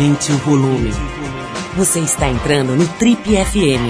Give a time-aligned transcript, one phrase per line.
[0.00, 0.90] Aumente o volume.
[1.76, 3.84] Você está entrando no Trip FM.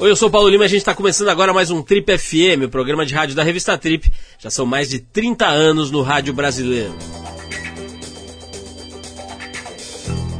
[0.00, 2.16] Oi, eu sou o Paulo Lima e a gente está começando agora mais um Trip
[2.16, 4.10] FM, o programa de rádio da revista Trip.
[4.38, 6.96] Já são mais de 30 anos no rádio brasileiro.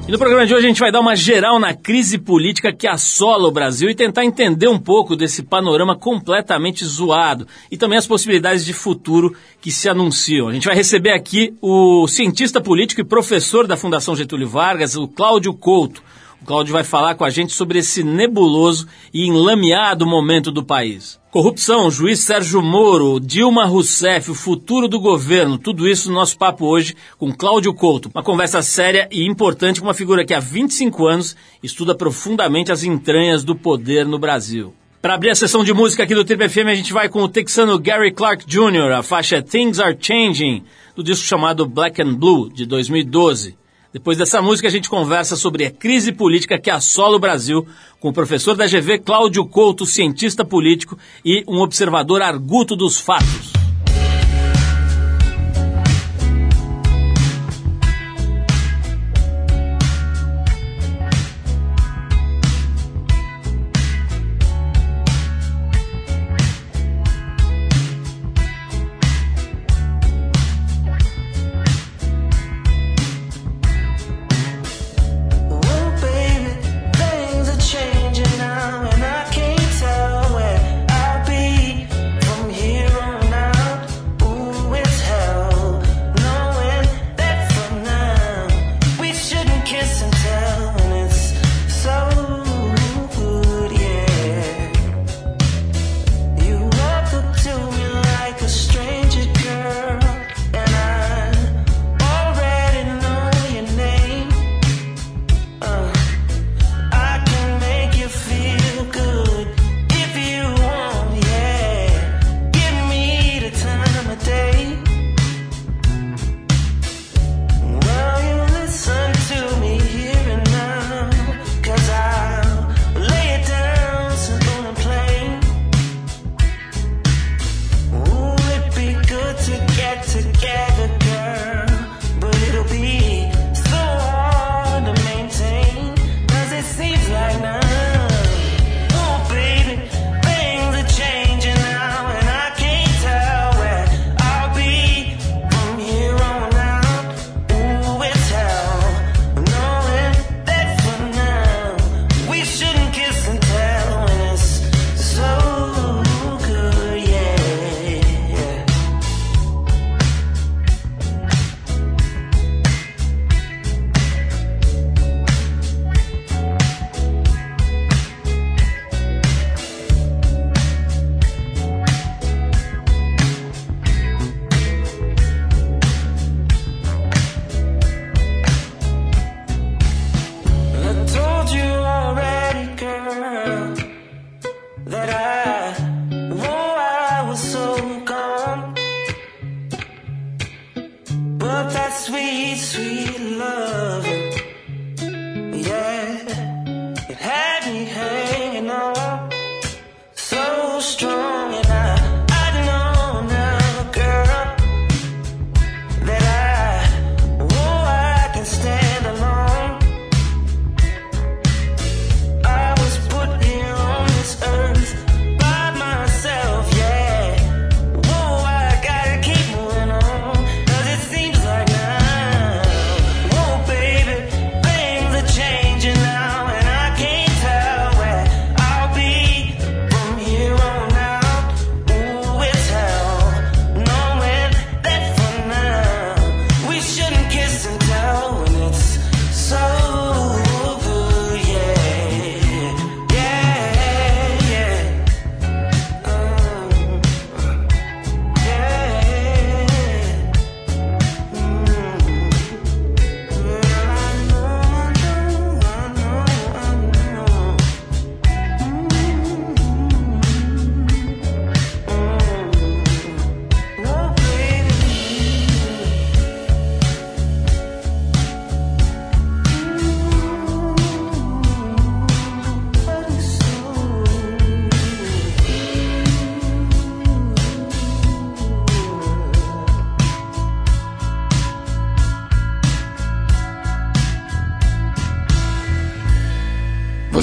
[0.09, 2.89] E no programa de hoje a gente vai dar uma geral na crise política que
[2.89, 8.07] assola o Brasil e tentar entender um pouco desse panorama completamente zoado e também as
[8.07, 10.49] possibilidades de futuro que se anunciam.
[10.49, 15.07] A gente vai receber aqui o cientista político e professor da Fundação Getúlio Vargas, o
[15.07, 16.02] Cláudio Couto.
[16.41, 21.19] O Cláudio vai falar com a gente sobre esse nebuloso e enlameado momento do país.
[21.30, 26.65] Corrupção, juiz Sérgio Moro, Dilma Rousseff, o futuro do governo, tudo isso no nosso papo
[26.65, 28.10] hoje com Cláudio Couto.
[28.15, 32.82] Uma conversa séria e importante com uma figura que há 25 anos estuda profundamente as
[32.82, 34.73] entranhas do poder no Brasil.
[35.02, 37.29] Para abrir a sessão de música aqui do Triple FM, a gente vai com o
[37.29, 40.65] texano Gary Clark Jr., a faixa Things Are Changing,
[40.96, 43.57] do disco chamado Black and Blue, de 2012.
[43.99, 47.66] Depois dessa música, a gente conversa sobre a crise política que assola o Brasil
[47.99, 53.57] com o professor da GV Cláudio Couto, cientista político e um observador arguto dos fatos.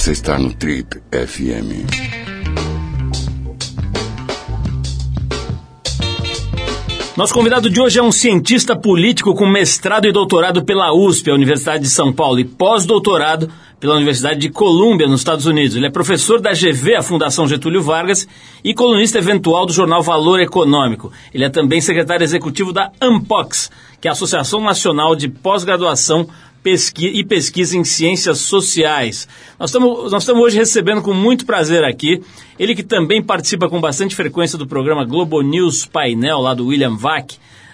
[0.06, 1.90] Você está no Trip FM.
[7.18, 11.34] Nosso convidado de hoje é um cientista político com mestrado e doutorado pela USP, a
[11.34, 13.50] Universidade de São Paulo, e pós-doutorado
[13.80, 15.76] pela Universidade de Colômbia, nos Estados Unidos.
[15.76, 18.28] Ele é professor da GV, a Fundação Getúlio Vargas,
[18.64, 21.12] e colunista eventual do jornal Valor Econômico.
[21.34, 26.28] Ele é também secretário executivo da ANPOX, que é a Associação Nacional de Pós-Graduação
[26.66, 29.28] pesqui e pesquisa em ciências sociais.
[29.60, 32.24] Nós estamos, nós estamos hoje recebendo com muito prazer aqui
[32.58, 36.96] ele que também participa com bastante frequência do programa Globo News Painel, lá do William
[36.96, 37.34] Vac,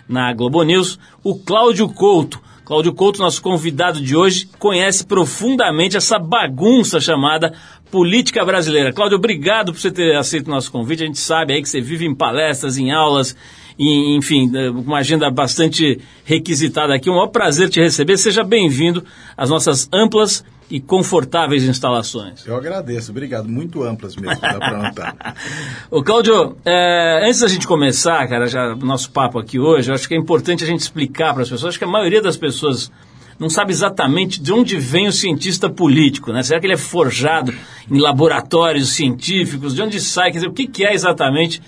[0.09, 2.41] na Globo News, o Cláudio Couto.
[2.65, 7.53] Cláudio Couto, nosso convidado de hoje, conhece profundamente essa bagunça chamada
[7.89, 8.91] política brasileira.
[8.91, 11.03] Cláudio, obrigado por você ter aceito o nosso convite.
[11.03, 13.37] A gente sabe aí que você vive em palestras, em aulas,
[13.77, 17.09] e, enfim, é, uma agenda bastante requisitada aqui.
[17.09, 18.17] Um maior prazer te receber.
[18.17, 19.03] Seja bem-vindo
[19.35, 22.45] às nossas amplas e confortáveis instalações.
[22.47, 23.49] Eu agradeço, obrigado.
[23.49, 25.35] Muito amplas mesmo, dá para notar.
[25.91, 29.95] Ô, Cláudio, é, antes da gente começar, cara, já o nosso papo aqui hoje, eu
[29.95, 32.37] acho que é importante a gente explicar para as pessoas, acho que a maioria das
[32.37, 32.89] pessoas
[33.37, 36.43] não sabe exatamente de onde vem o cientista político, né?
[36.43, 37.51] Será que ele é forjado
[37.89, 39.73] em laboratórios científicos?
[39.73, 40.31] De onde sai?
[40.31, 41.59] Quer dizer, o que, que é exatamente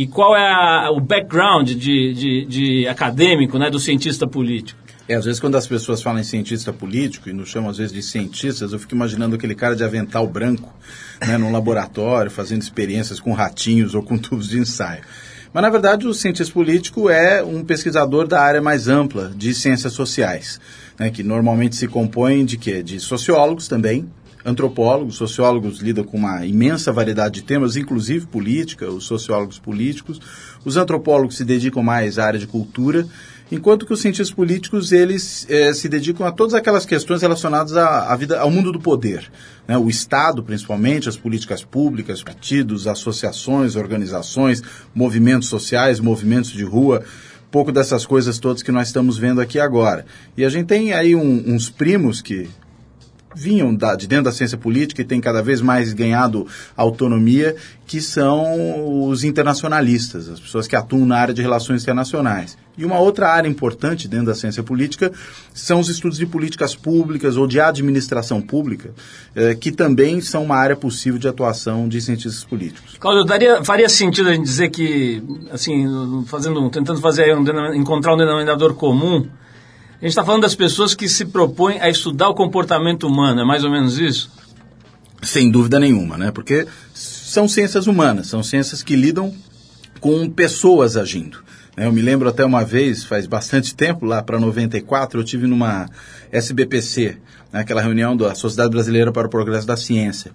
[0.00, 4.80] e qual é a, o background de, de, de, acadêmico né, do cientista político?
[5.06, 7.92] É, às vezes quando as pessoas falam em cientista político e nos chamam às vezes
[7.92, 10.74] de cientistas, eu fico imaginando aquele cara de avental branco,
[11.20, 15.02] né, num laboratório, fazendo experiências com ratinhos ou com tubos de ensaio.
[15.52, 19.92] Mas, na verdade, o cientista político é um pesquisador da área mais ampla de ciências
[19.92, 20.58] sociais,
[20.98, 22.82] né, que normalmente se compõe de quê?
[22.82, 24.08] De sociólogos também,
[24.44, 30.20] antropólogos, sociólogos lidam com uma imensa variedade de temas, inclusive política, os sociólogos políticos.
[30.64, 33.06] Os antropólogos se dedicam mais à área de cultura,
[33.50, 38.12] enquanto que os cientistas políticos eles eh, se dedicam a todas aquelas questões relacionadas à,
[38.12, 39.30] à vida, ao mundo do poder,
[39.66, 39.76] né?
[39.76, 44.62] o Estado principalmente, as políticas públicas, partidos, associações, organizações,
[44.94, 47.02] movimentos sociais, movimentos de rua
[47.50, 50.06] pouco dessas coisas todas que nós estamos vendo aqui agora.
[50.36, 52.48] E a gente tem aí um, uns primos que
[53.34, 56.46] vinham da, de dentro da ciência política e têm cada vez mais ganhado
[56.76, 57.56] autonomia,
[57.86, 62.56] que são os internacionalistas, as pessoas que atuam na área de relações internacionais.
[62.78, 65.12] E uma outra área importante dentro da ciência política
[65.52, 68.92] são os estudos de políticas públicas ou de administração pública,
[69.34, 72.96] eh, que também são uma área possível de atuação de cientistas políticos.
[72.98, 75.22] Cláudio, daria, faria sentido a gente dizer que,
[75.52, 79.28] assim, fazendo, tentando fazer um, encontrar um denominador comum,
[80.00, 83.44] a gente está falando das pessoas que se propõem a estudar o comportamento humano, é
[83.44, 84.30] mais ou menos isso?
[85.22, 86.30] Sem dúvida nenhuma, né?
[86.30, 89.34] Porque são ciências humanas, são ciências que lidam
[90.00, 91.44] com pessoas agindo.
[91.76, 91.86] Né?
[91.86, 95.86] Eu me lembro até uma vez, faz bastante tempo, lá para 94, eu tive numa
[96.32, 97.18] SBPC,
[97.52, 97.86] naquela né?
[97.86, 100.32] reunião da Sociedade Brasileira para o Progresso da Ciência.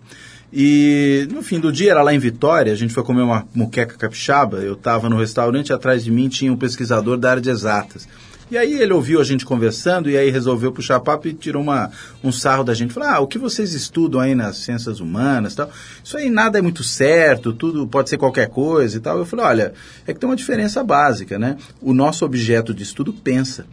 [0.53, 3.97] E no fim do dia, era lá em Vitória, a gente foi comer uma muqueca
[3.97, 8.07] capixaba, eu estava no restaurante, atrás de mim tinha um pesquisador da área de exatas.
[8.49, 11.89] E aí ele ouviu a gente conversando e aí resolveu puxar papo e tirou uma,
[12.23, 12.93] um sarro da gente.
[12.93, 15.69] Falou, ah, o que vocês estudam aí nas ciências humanas tal,
[16.03, 19.17] isso aí nada é muito certo, tudo pode ser qualquer coisa e tal.
[19.17, 19.73] Eu falei, olha,
[20.05, 21.57] é que tem uma diferença básica, né?
[21.81, 23.65] O nosso objeto de estudo pensa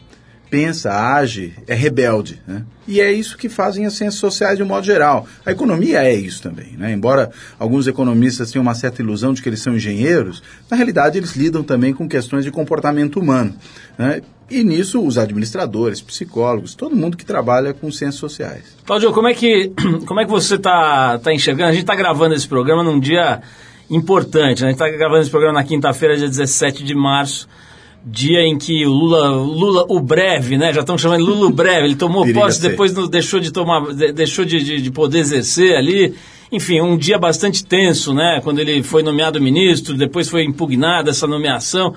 [0.52, 2.38] pensa, age, é rebelde.
[2.46, 2.62] Né?
[2.86, 5.26] E é isso que fazem as ciências sociais de um modo geral.
[5.46, 6.74] A economia é isso também.
[6.76, 6.92] Né?
[6.92, 11.34] Embora alguns economistas tenham uma certa ilusão de que eles são engenheiros, na realidade eles
[11.34, 13.54] lidam também com questões de comportamento humano.
[13.96, 14.20] Né?
[14.50, 18.76] E nisso os administradores, psicólogos, todo mundo que trabalha com ciências sociais.
[18.84, 19.72] Cláudio, como é que,
[20.06, 21.70] como é que você está tá enxergando?
[21.70, 23.40] A gente está gravando esse programa num dia
[23.88, 24.60] importante.
[24.60, 24.68] Né?
[24.68, 27.48] A gente está gravando esse programa na quinta-feira, dia 17 de março
[28.04, 30.72] dia em que o Lula, Lula o breve, né?
[30.72, 31.86] Já estão chamando Lula o breve.
[31.86, 33.80] Ele tomou posse, depois não, deixou de tomar,
[34.12, 36.14] deixou de, de, de, poder exercer ali.
[36.50, 38.40] Enfim, um dia bastante tenso, né?
[38.42, 41.94] Quando ele foi nomeado ministro, depois foi impugnada essa nomeação.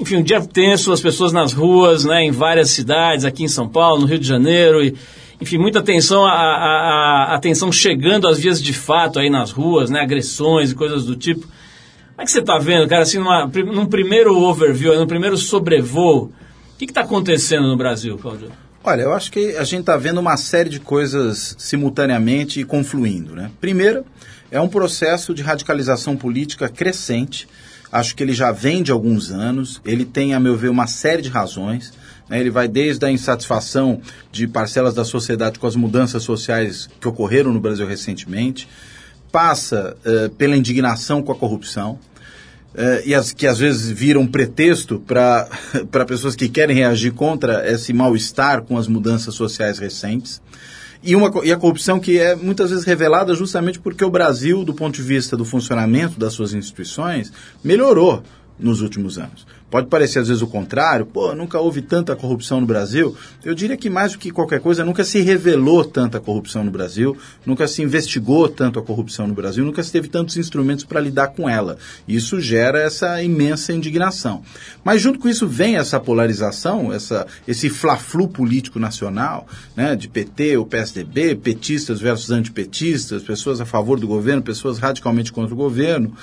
[0.00, 2.24] Enfim, um dia tenso, as pessoas nas ruas, né?
[2.24, 4.94] Em várias cidades, aqui em São Paulo, no Rio de Janeiro e
[5.40, 9.90] enfim, muita atenção, a, a, a atenção chegando às vias de fato aí nas ruas,
[9.90, 10.00] né?
[10.00, 11.46] Agressões e coisas do tipo.
[12.14, 16.26] Como é que você está vendo, cara, assim, numa, num primeiro overview, num primeiro sobrevoo,
[16.26, 18.52] o que está acontecendo no Brasil, Cláudio?
[18.84, 23.34] Olha, eu acho que a gente está vendo uma série de coisas simultaneamente e confluindo.
[23.34, 23.50] Né?
[23.60, 24.04] Primeiro,
[24.48, 27.48] é um processo de radicalização política crescente.
[27.90, 29.80] Acho que ele já vem de alguns anos.
[29.84, 31.92] Ele tem, a meu ver, uma série de razões.
[32.28, 32.38] Né?
[32.38, 37.52] Ele vai desde a insatisfação de parcelas da sociedade com as mudanças sociais que ocorreram
[37.52, 38.68] no Brasil recentemente
[39.34, 41.98] passa uh, pela indignação com a corrupção,
[42.72, 45.48] uh, e as, que às vezes viram pretexto para
[46.06, 50.40] pessoas que querem reagir contra esse mal-estar com as mudanças sociais recentes.
[51.02, 54.72] E, uma, e a corrupção que é muitas vezes revelada justamente porque o Brasil, do
[54.72, 58.22] ponto de vista do funcionamento das suas instituições, melhorou
[58.58, 59.46] nos últimos anos.
[59.70, 63.16] Pode parecer às vezes o contrário, pô, nunca houve tanta corrupção no Brasil.
[63.44, 67.16] Eu diria que mais do que qualquer coisa, nunca se revelou tanta corrupção no Brasil,
[67.44, 71.28] nunca se investigou tanto a corrupção no Brasil, nunca se teve tantos instrumentos para lidar
[71.28, 71.76] com ela.
[72.06, 74.42] Isso gera essa imensa indignação.
[74.84, 79.44] Mas junto com isso vem essa polarização, essa, esse fla-flu político nacional,
[79.74, 85.32] né, de PT, o PSDB, petistas versus antipetistas, pessoas a favor do governo, pessoas radicalmente
[85.32, 86.14] contra o governo.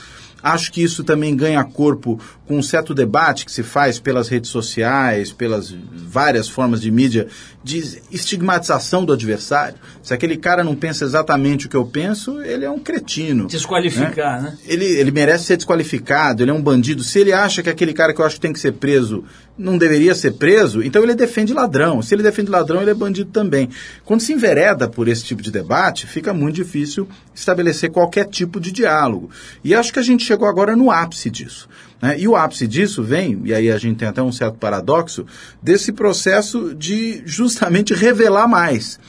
[0.43, 4.49] Acho que isso também ganha corpo com um certo debate que se faz pelas redes
[4.49, 7.27] sociais, pelas várias formas de mídia,
[7.63, 9.75] de estigmatização do adversário.
[10.01, 13.47] Se aquele cara não pensa exatamente o que eu penso, ele é um cretino.
[13.47, 14.49] Desqualificar, né?
[14.49, 14.57] né?
[14.65, 17.03] Ele, ele merece ser desqualificado, ele é um bandido.
[17.03, 19.23] Se ele acha que aquele cara que eu acho que tem que ser preso
[19.57, 22.01] não deveria ser preso, então ele defende ladrão.
[22.01, 23.69] Se ele defende ladrão, ele é bandido também.
[24.03, 28.71] Quando se envereda por esse tipo de debate, fica muito difícil estabelecer qualquer tipo de
[28.71, 29.29] diálogo.
[29.63, 31.69] E acho que a gente chegou agora no ápice disso.
[32.01, 32.19] Né?
[32.19, 35.25] E o ápice disso vem, e aí a gente tem até um certo paradoxo,
[35.61, 38.99] desse processo de justamente revelar mais.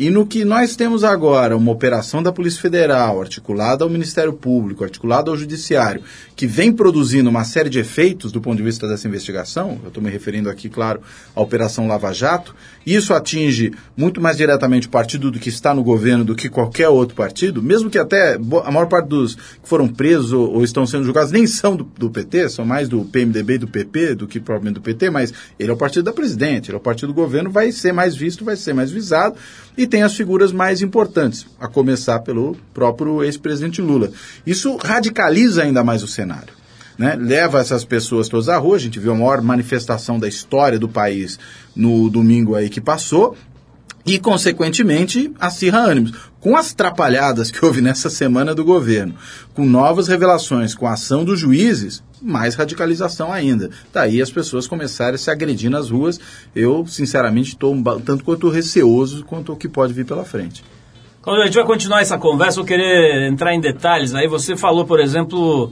[0.00, 4.82] E no que nós temos agora, uma operação da Polícia Federal, articulada ao Ministério Público,
[4.82, 6.02] articulada ao Judiciário,
[6.34, 10.02] que vem produzindo uma série de efeitos do ponto de vista dessa investigação, eu estou
[10.02, 11.02] me referindo aqui, claro,
[11.36, 15.84] à Operação Lava Jato, isso atinge muito mais diretamente o partido do que está no
[15.84, 19.86] governo do que qualquer outro partido, mesmo que até a maior parte dos que foram
[19.86, 23.58] presos ou, estão sendo julgados nem são do, do, PT, são mais do PMDB e
[23.58, 26.76] do PP do que propriamente do PT, mas ele é o partido da presidente, ele
[26.76, 29.36] é o partido do governo, vai ser mais visto, vai ser mais visado,
[29.76, 34.10] e tem as figuras mais importantes, a começar pelo próprio ex-presidente Lula.
[34.46, 36.60] Isso radicaliza ainda mais o cenário.
[36.98, 37.16] Né?
[37.18, 38.76] Leva essas pessoas todas à rua.
[38.76, 41.38] A gente viu a maior manifestação da história do país
[41.74, 43.36] no domingo aí que passou.
[44.04, 46.12] E, consequentemente, acirra ânimos.
[46.40, 49.14] Com as trapalhadas que houve nessa semana do governo,
[49.52, 53.70] com novas revelações, com a ação dos juízes, mais radicalização ainda.
[53.92, 56.18] Daí as pessoas começarem a se agredir nas ruas.
[56.54, 60.64] Eu, sinceramente, estou tanto quanto receoso quanto o que pode vir pela frente.
[61.22, 64.14] Quando a gente vai continuar essa conversa, eu querer entrar em detalhes.
[64.14, 65.70] Aí você falou, por exemplo,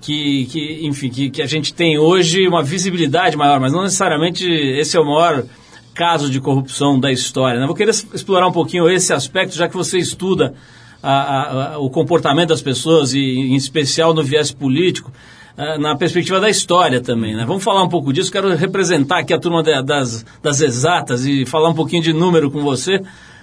[0.00, 4.44] que, que enfim, que, que a gente tem hoje uma visibilidade maior, mas não necessariamente
[4.44, 5.44] esse é o maior
[5.94, 7.60] caso de corrupção da história.
[7.60, 7.66] Né?
[7.66, 10.54] Vou querer explorar um pouquinho esse aspecto, já que você estuda
[11.02, 15.12] a, a, o comportamento das pessoas, e em especial no viés político,
[15.56, 17.34] a, na perspectiva da história também.
[17.34, 17.44] Né?
[17.46, 18.30] Vamos falar um pouco disso.
[18.32, 22.50] Quero representar aqui a turma de, das, das exatas e falar um pouquinho de número
[22.50, 23.02] com você.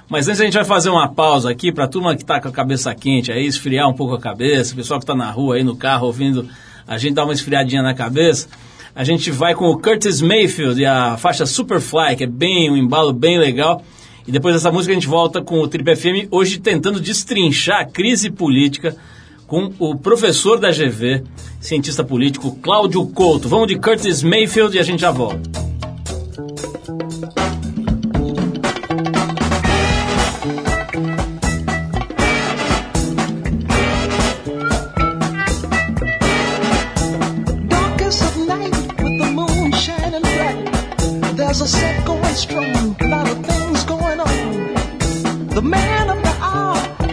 [0.09, 2.47] Mas antes a gente vai fazer uma pausa aqui para a turma que está com
[2.47, 5.55] a cabeça quente aí, esfriar um pouco a cabeça, o pessoal que está na rua
[5.55, 6.49] aí no carro ouvindo
[6.87, 8.47] a gente dar uma esfriadinha na cabeça.
[8.99, 12.75] A gente vai com o Curtis Mayfield e a faixa Superfly, que é bem um
[12.75, 13.81] embalo bem legal.
[14.27, 17.85] E depois dessa música a gente volta com o Trip FM, hoje tentando destrinchar a
[17.85, 18.97] crise política
[19.47, 21.23] com o professor da GV,
[21.61, 23.47] cientista político Cláudio Couto.
[23.47, 25.68] Vamos de Curtis Mayfield e a gente já volta.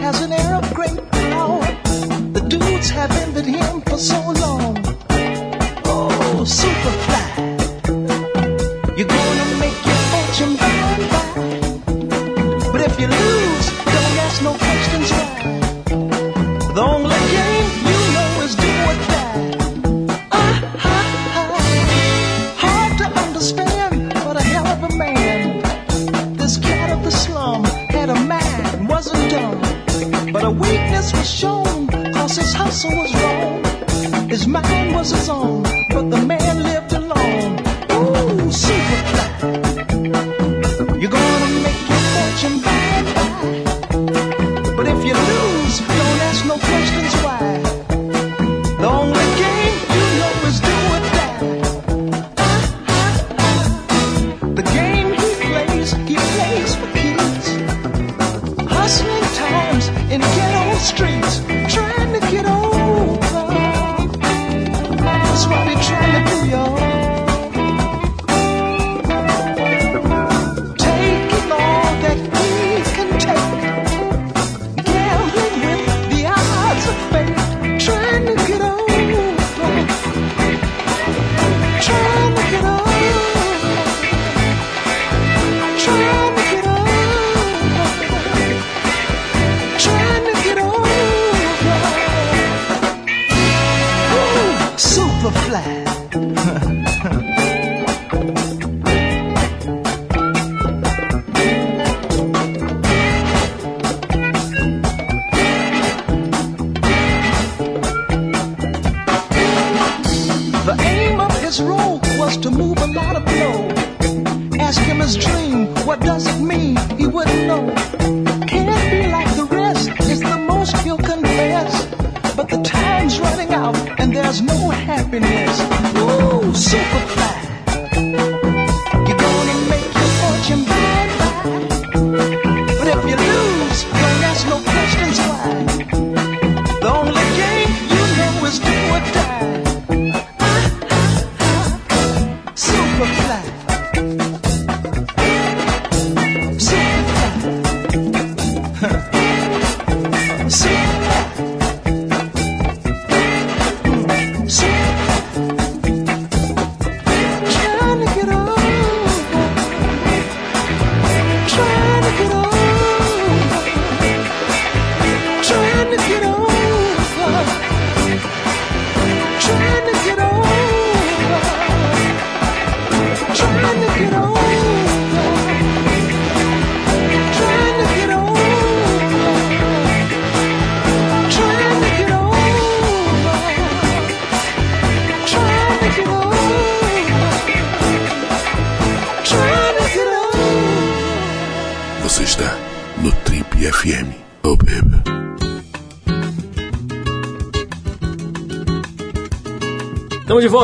[0.07, 1.59] has an air of great power.
[2.31, 3.76] The dude's have envied him
[34.47, 35.56] mine was a song.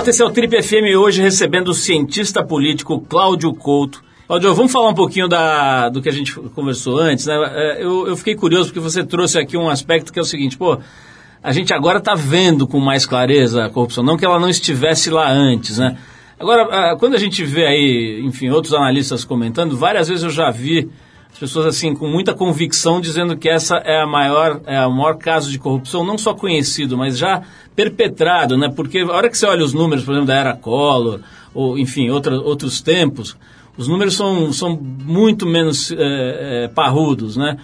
[0.03, 4.03] Volta, esse é o Trip FM hoje recebendo o cientista político Cláudio Couto.
[4.27, 7.35] Cláudio, vamos falar um pouquinho da, do que a gente conversou antes, né?
[7.53, 10.57] É, Eu, eu fiquei curioso porque você trouxe aqui um aspecto que é o seguinte,
[10.57, 10.77] pô,
[11.41, 15.09] a gente agora está vendo com mais clareza a corrupção, não que ela não estivesse
[15.09, 15.97] lá antes, né?
[16.37, 20.89] Agora, quando a gente vê aí, enfim, outros analistas comentando, várias vezes eu já vi
[21.33, 25.17] as pessoas assim com muita convicção dizendo que essa é a maior é o maior
[25.17, 27.41] caso de corrupção não só conhecido mas já
[27.75, 31.19] perpetrado né porque a hora que você olha os números por exemplo da era Collor
[31.53, 33.35] ou enfim outra, outros tempos
[33.75, 37.57] os números são, são muito menos é, é, parrudos né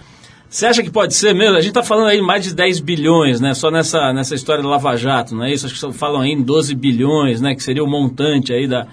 [0.48, 1.56] você acha que pode ser mesmo?
[1.56, 3.54] A gente está falando aí mais de 10 bilhões, né?
[3.54, 5.64] Só nessa, nessa história do Lava Jato, não é isso?
[5.64, 7.54] Acho que falam aí em 12 bilhões, né?
[7.54, 8.88] Que seria o montante aí da,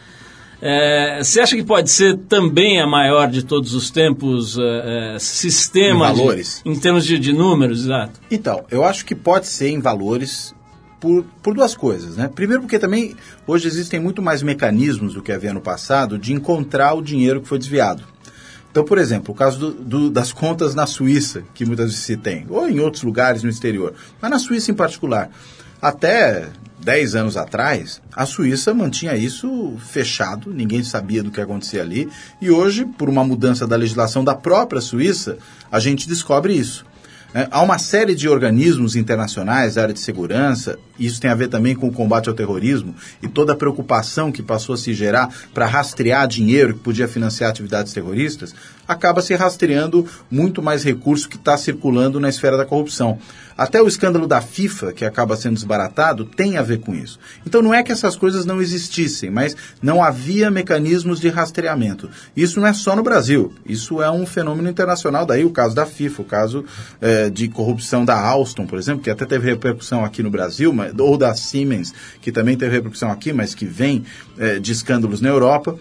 [0.62, 5.20] é, você acha que pode ser também a maior de todos os tempos é, é,
[5.20, 6.62] sistema Em valores?
[6.64, 8.20] de- em termos de, de números, exato?
[8.32, 10.56] Então, eu acho que pode ser em valores
[11.00, 12.28] por, por duas coisas, né?
[12.34, 13.16] Primeiro porque também
[13.46, 17.48] hoje existem muito mais mecanismos do que havia no passado de encontrar o dinheiro que
[17.48, 18.04] foi desviado.
[18.72, 22.18] Então, por exemplo, o caso do- do- das contas na Suíça, que muitas vezes se
[22.18, 25.30] tem, ou em outros lugares no exterior, mas na Suíça em particular.
[25.82, 26.48] Até
[26.88, 32.08] 10 anos atrás, a Suíça mantinha isso fechado, ninguém sabia do que acontecia ali,
[32.42, 35.38] e hoje, por uma mudança da legislação da própria Suíça,
[35.70, 36.86] a gente descobre isso.
[37.34, 37.46] né?
[37.52, 41.76] há uma série de organismos internacionais da área de segurança, isso tem a ver também
[41.76, 45.66] com o combate ao terrorismo e toda a preocupação que passou a se gerar para
[45.66, 48.56] rastrear dinheiro que podia financiar atividades terroristas,
[48.88, 53.20] acaba se rastreando muito mais recurso que está circulando na esfera da corrupção.
[53.58, 57.20] Até o escândalo da FIFA, que acaba sendo desbaratado, tem a ver com isso.
[57.46, 62.10] Então não é que essas coisas não existissem, mas não havia mecanismos de rastreamento.
[62.36, 65.26] Isso não é só no Brasil, isso é um fenômeno internacional.
[65.26, 66.66] Daí o caso da FIFA, o caso
[67.02, 71.18] eh, de corrupção da Alstom, por exemplo, que até teve repercussão aqui no Brasil, ou
[71.18, 74.04] da Siemens, que também teve repercussão aqui, mas que vem
[74.38, 75.78] eh, de escândalos na Europa.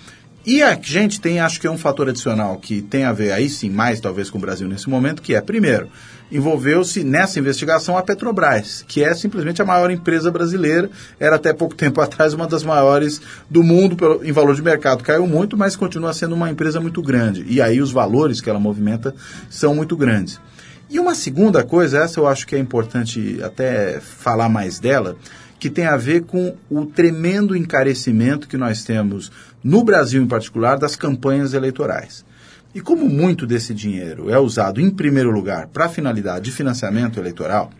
[0.47, 3.51] E a gente tem, acho que é um fator adicional que tem a ver aí
[3.51, 5.89] sim mais talvez com o Brasil nesse momento, que é, primeiro,
[6.31, 11.75] envolveu-se nessa investigação a Petrobras, que é simplesmente a maior empresa brasileira, era até pouco
[11.75, 15.03] tempo atrás uma das maiores do mundo em valor de mercado.
[15.03, 17.45] Caiu muito, mas continua sendo uma empresa muito grande.
[17.49, 19.13] E aí os valores que ela movimenta
[19.51, 20.41] são muito grandes.
[20.89, 25.17] E uma segunda coisa, essa eu acho que é importante até falar mais dela,
[25.59, 29.33] que tem a ver com o tremendo encarecimento que nós temos
[29.66, 32.24] no Brasil em particular das campanhas eleitorais.
[32.72, 37.72] E como muito desse dinheiro é usado em primeiro lugar para finalidade de financiamento eleitoral,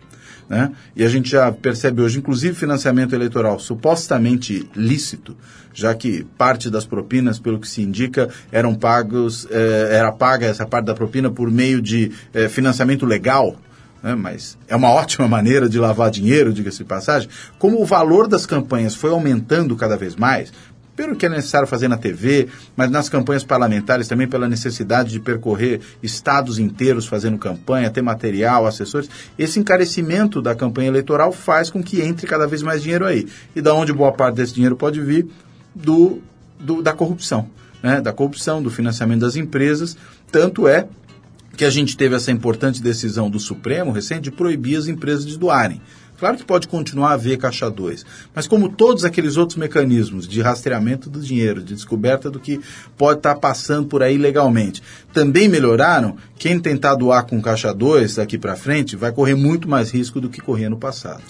[0.49, 0.71] né?
[0.95, 5.35] E a gente já percebe hoje, inclusive, financiamento eleitoral supostamente lícito,
[5.73, 10.65] já que parte das propinas, pelo que se indica, eram pagos, eh, era paga essa
[10.65, 13.55] parte da propina por meio de eh, financiamento legal,
[14.01, 14.15] né?
[14.15, 17.29] mas é uma ótima maneira de lavar dinheiro, diga-se de passagem.
[17.59, 20.51] Como o valor das campanhas foi aumentando cada vez mais,
[20.97, 25.19] pelo que é necessário fazer na TV, mas nas campanhas parlamentares também pela necessidade de
[25.19, 29.07] percorrer estados inteiros fazendo campanha, ter material, assessores.
[29.37, 33.27] Esse encarecimento da campanha eleitoral faz com que entre cada vez mais dinheiro aí.
[33.55, 35.27] E da onde boa parte desse dinheiro pode vir?
[35.75, 36.19] Do,
[36.59, 37.47] do- da corrupção.
[37.83, 38.01] Né?
[38.01, 39.95] Da corrupção, do financiamento das empresas.
[40.31, 40.87] Tanto é
[41.55, 45.37] que a gente teve essa importante decisão do Supremo recente de proibir as empresas de
[45.37, 45.79] doarem.
[46.19, 50.41] Claro que pode continuar a haver caixa 2, mas como todos aqueles outros mecanismos de
[50.41, 52.59] rastreamento do dinheiro, de descoberta do que
[52.97, 54.81] pode estar passando por aí legalmente,
[55.13, 59.91] também melhoraram, quem tentar doar com caixa 2 daqui para frente vai correr muito mais
[59.91, 61.21] risco do que corria no passado.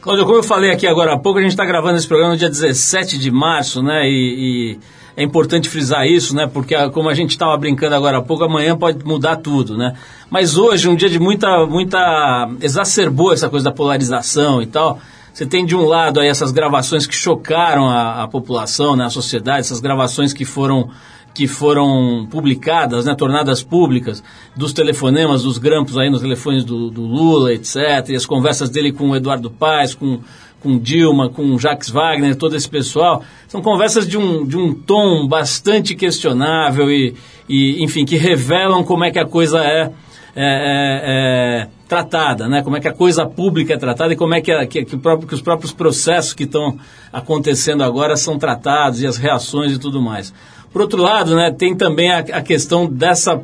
[0.00, 2.38] Cláudio, como eu falei aqui agora há pouco, a gente está gravando esse programa no
[2.38, 4.04] dia 17 de março, né?
[4.04, 4.78] E, e
[5.18, 6.46] é importante frisar isso, né?
[6.46, 9.94] Porque a- como a gente estava brincando agora há pouco, amanhã pode mudar tudo, né?
[10.30, 15.00] Mas hoje, um dia de muita, muita exacerbou essa coisa da polarização e tal.
[15.34, 19.10] Você tem de um lado aí essas gravações que chocaram a, a população, né, a
[19.10, 20.88] sociedade, essas gravações que foram
[21.34, 24.24] que foram publicadas, né, tornadas públicas,
[24.56, 27.76] dos telefonemas, dos grampos aí nos telefones do, do Lula, etc.,
[28.08, 30.18] e as conversas dele com o Eduardo Paes, com,
[30.62, 35.26] com Dilma, com Jacques Wagner, todo esse pessoal, são conversas de um, de um tom
[35.28, 37.14] bastante questionável e,
[37.48, 39.90] e, enfim, que revelam como é que a coisa é, é,
[40.36, 42.62] é, é tratada, né?
[42.62, 44.96] como é que a coisa pública é tratada e como é que, a- que, que
[44.96, 46.76] próprio- que os próprios processos que estão
[47.12, 50.32] acontecendo agora são tratados e as reações e tudo mais.
[50.72, 53.40] Por outro lado, né, tem também a, a questão dessa,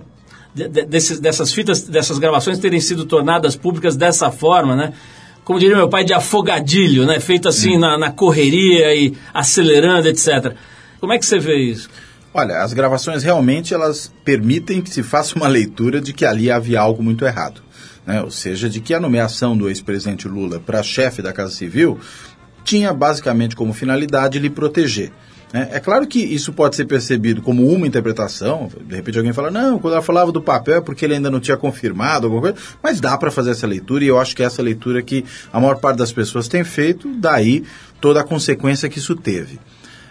[0.54, 4.92] de- de- desses- dessas fitas, dessas gravações terem sido tornadas públicas dessa forma, né?
[5.44, 7.20] Como diria meu pai, de afogadilho, né?
[7.20, 10.54] Feito assim na, na correria e acelerando, etc.
[10.98, 11.90] Como é que você vê isso?
[12.32, 16.80] Olha, as gravações realmente elas permitem que se faça uma leitura de que ali havia
[16.80, 17.62] algo muito errado.
[18.06, 18.22] Né?
[18.22, 22.00] Ou seja, de que a nomeação do ex-presidente Lula para chefe da Casa Civil
[22.64, 25.12] tinha basicamente como finalidade lhe proteger.
[25.54, 25.68] Né?
[25.70, 28.68] É claro que isso pode ser percebido como uma interpretação.
[28.88, 31.38] De repente alguém fala, não, quando ela falava do papel é porque ele ainda não
[31.38, 32.56] tinha confirmado alguma coisa.
[32.82, 35.60] Mas dá para fazer essa leitura e eu acho que é essa leitura que a
[35.60, 37.62] maior parte das pessoas tem feito, daí
[38.00, 39.60] toda a consequência que isso teve.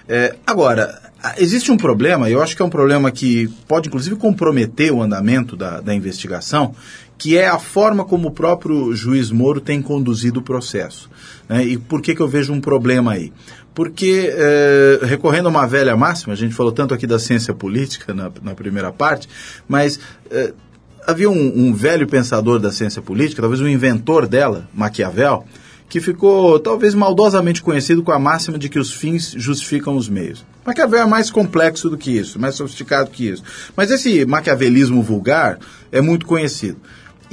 [0.08, 0.98] É, agora,
[1.38, 5.58] existe um problema, eu acho que é um problema que pode inclusive comprometer o andamento
[5.58, 6.74] da, da investigação,
[7.18, 11.10] que é a forma como o próprio juiz Moro tem conduzido o processo.
[11.48, 11.64] né?
[11.64, 13.32] E por que, que eu vejo um problema aí?
[13.74, 18.14] Porque, é, recorrendo a uma velha máxima, a gente falou tanto aqui da ciência política
[18.14, 19.28] na, na primeira parte,
[19.68, 20.54] mas é,
[21.08, 25.46] havia um, um velho pensador da ciência política, talvez o inventor dela, Maquiavel,
[25.90, 30.44] que ficou talvez maldosamente conhecido com a máxima de que os fins justificam os meios.
[30.66, 33.44] Maquiavel é mais complexo do que isso, mais sofisticado que isso.
[33.76, 35.60] Mas esse maquiavelismo vulgar
[35.92, 36.78] é muito conhecido.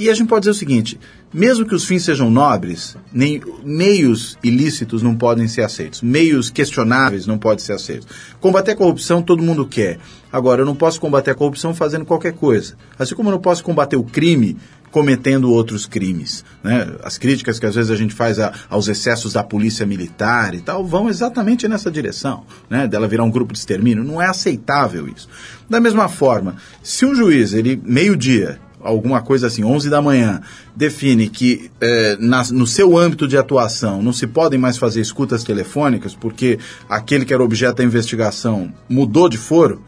[0.01, 0.99] E a gente pode dizer o seguinte:
[1.31, 7.27] mesmo que os fins sejam nobres, nem meios ilícitos não podem ser aceitos, meios questionáveis
[7.27, 8.07] não podem ser aceitos.
[8.39, 9.99] Combater a corrupção todo mundo quer.
[10.33, 12.73] Agora, eu não posso combater a corrupção fazendo qualquer coisa.
[12.97, 14.57] Assim como eu não posso combater o crime
[14.89, 16.43] cometendo outros crimes.
[16.63, 16.95] Né?
[17.03, 20.61] As críticas que às vezes a gente faz a- aos excessos da polícia militar e
[20.61, 22.87] tal vão exatamente nessa direção, né?
[22.87, 24.03] dela virar um grupo de extermínio.
[24.03, 25.29] Não é aceitável isso.
[25.69, 30.41] Da mesma forma, se um juiz, ele meio-dia, alguma coisa assim, 11 da manhã,
[30.75, 35.43] define que eh, na- no seu âmbito de atuação não se podem mais fazer escutas
[35.43, 36.57] telefônicas porque
[36.89, 39.81] aquele que era objeto da investigação mudou de foro,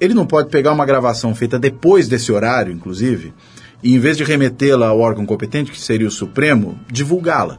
[0.00, 3.32] ele não pode pegar uma gravação feita depois desse horário, inclusive,
[3.82, 7.58] e em vez de remetê-la ao órgão competente, que seria o Supremo, divulgá-la.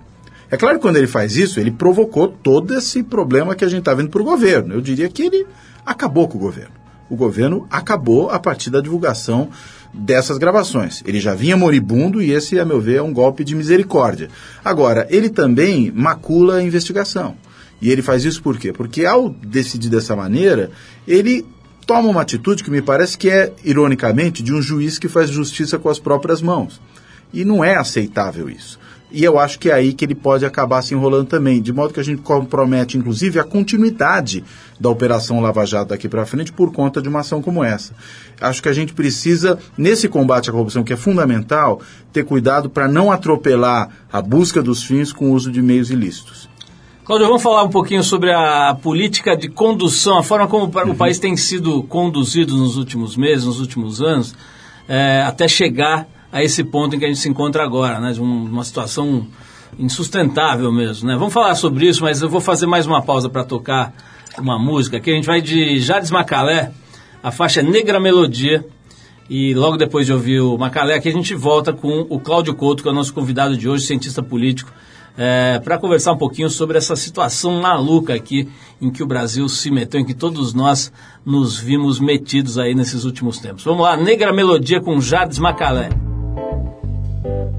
[0.50, 3.80] É claro que quando ele faz isso, ele provocou todo esse problema que a gente
[3.80, 4.74] está vendo para o governo.
[4.74, 5.46] Eu diria que ele
[5.86, 6.72] acabou com o governo.
[7.10, 9.50] O governo acabou a partir da divulgação
[9.94, 11.04] dessas gravações.
[11.06, 14.30] Ele já vinha moribundo e esse, a meu ver, é um golpe de misericórdia.
[14.64, 17.36] Agora, ele também macula a investigação.
[17.82, 18.74] E ele faz isso por quê?
[18.74, 20.72] Porque ao decidir dessa maneira,
[21.08, 21.46] ele
[21.86, 25.78] toma uma atitude que me parece que é, ironicamente, de um juiz que faz justiça
[25.78, 26.82] com as próprias mãos.
[27.34, 28.80] E não é aceitável isso.
[29.10, 31.94] E eu acho que é aí que ele pode acabar se enrolando também, de modo
[31.94, 34.44] que a gente compromete, inclusive, a continuidade
[34.78, 37.94] da Operação Lava Jato daqui para frente por conta de uma ação como essa.
[38.42, 42.88] Acho que a gente precisa, nesse combate à corrupção, que é fundamental, ter cuidado para
[42.88, 46.50] não atropelar a busca dos fins com o uso de meios ilícitos.
[47.06, 50.96] Cláudio, vamos falar um pouquinho sobre a política de condução, a forma como o o
[50.96, 54.36] país tem sido conduzido nos últimos meses, nos últimos anos,
[54.90, 58.22] é, até chegar a esse ponto em que a gente se encontra agora, né, de
[58.22, 59.28] um- uma situação
[59.78, 61.08] insustentável mesmo.
[61.08, 61.16] Né?
[61.16, 63.94] Vamos falar sobre isso, mas eu vou fazer mais uma pausa para tocar
[64.38, 64.98] uma música.
[64.98, 66.72] Aqui a gente vai de Jades Macalé,
[67.22, 68.66] a faixa Negra Melodia,
[69.30, 72.82] e logo depois de ouvir o Macalé, aqui a gente volta com o Cláudio Couto,
[72.82, 74.72] que é o nosso convidado de hoje, cientista político,
[75.64, 78.48] para conversar um pouquinho sobre essa situação maluca aqui
[78.80, 80.94] em que o Brasil se meteu, em que todos nós
[81.26, 83.64] nos vimos metidos aí nesses últimos tempos.
[83.64, 86.07] Vamos lá, Negra Melodia com Jades Macalé.
[87.28, 87.57] thank you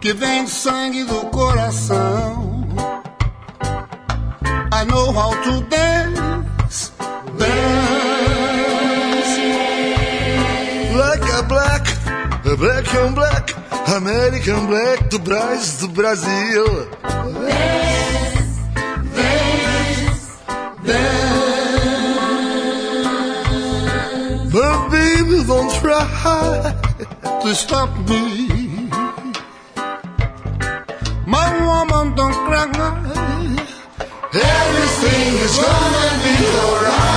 [0.00, 2.66] que vem do sangue do coração.
[4.72, 6.92] I know how to dance,
[7.36, 7.80] dance
[10.92, 11.84] Black é black,
[12.56, 13.54] black on black,
[13.94, 16.88] American black do Brasil, do Brasil.
[24.52, 26.80] But baby, don't try.
[27.42, 28.49] to stop me.
[32.08, 32.66] Don't cry.
[34.32, 36.34] Everything is gonna be
[36.64, 37.10] alright.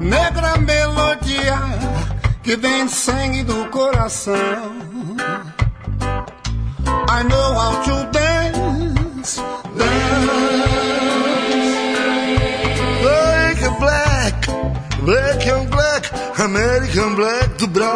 [0.00, 1.58] Negra melodia
[2.42, 4.93] que vem sangue do coração.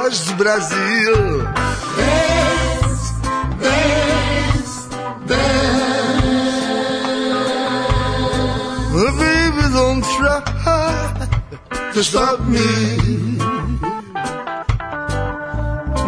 [0.09, 1.45] Black do Brasil.
[1.97, 3.13] Dance,
[3.61, 4.89] dance,
[5.27, 6.23] dance.
[8.95, 10.41] Baby, don't try
[11.93, 12.69] to stop me.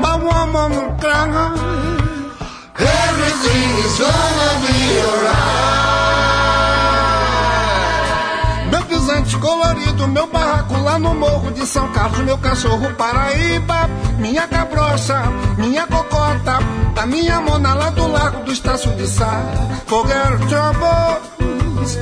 [0.01, 1.55] My woman don't cry.
[2.79, 5.80] Everything is gonna be alright.
[9.41, 15.23] Colorido, meu barraco lá no morro de São Carlos, meu cachorro Paraíba, minha cabrocha,
[15.57, 16.59] minha cocota,
[16.97, 19.43] a minha mona lá do largo do Estácio de Sá.
[19.87, 21.99] Forget troubles,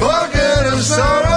[0.00, 1.33] Forget your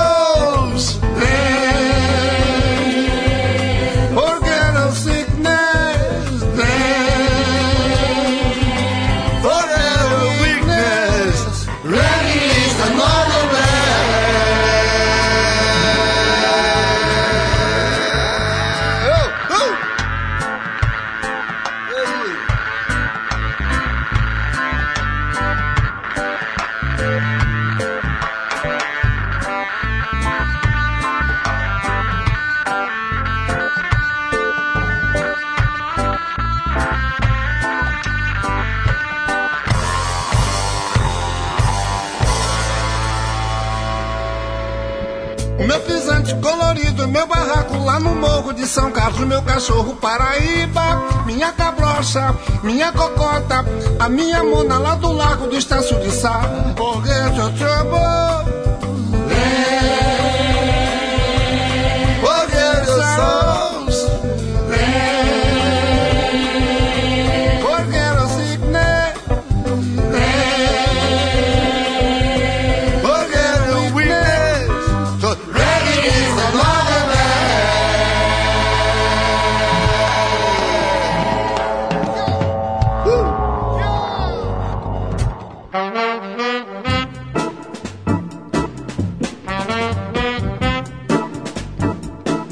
[48.57, 53.63] de São Carlos, meu cachorro Paraíba, minha cabrocha, minha cocota,
[53.99, 56.41] a minha mona lá do largo do Estácio de Sá.
[56.75, 57.97] Forget your trouble.
[57.99, 58.56] Forget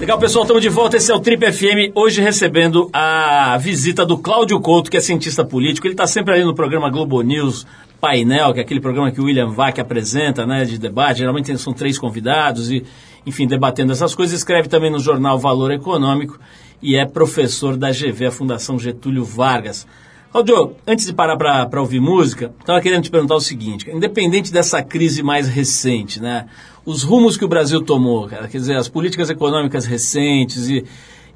[0.06, 0.98] Legal, pessoal, estamos de volta.
[0.98, 1.92] Esse é o Trip FM.
[1.96, 5.88] Hoje recebendo a visita do Cláudio Couto, que é cientista político.
[5.88, 7.66] Ele está sempre ali no programa Globo News
[8.00, 11.18] Painel, que é aquele programa que o William Vac apresenta, né, de debate.
[11.18, 12.86] Geralmente são três convidados e,
[13.26, 14.38] enfim, debatendo essas coisas.
[14.38, 16.40] Escreve também no jornal Valor Econômico
[16.84, 19.88] e é professor da GV, a Fundação Getúlio Vargas.
[20.32, 24.84] Claudio, antes de parar para ouvir música, estava querendo te perguntar o seguinte: independente dessa
[24.84, 26.46] crise mais recente, né,
[26.86, 30.86] os rumos que o Brasil tomou, cara, quer dizer, as políticas econômicas recentes e,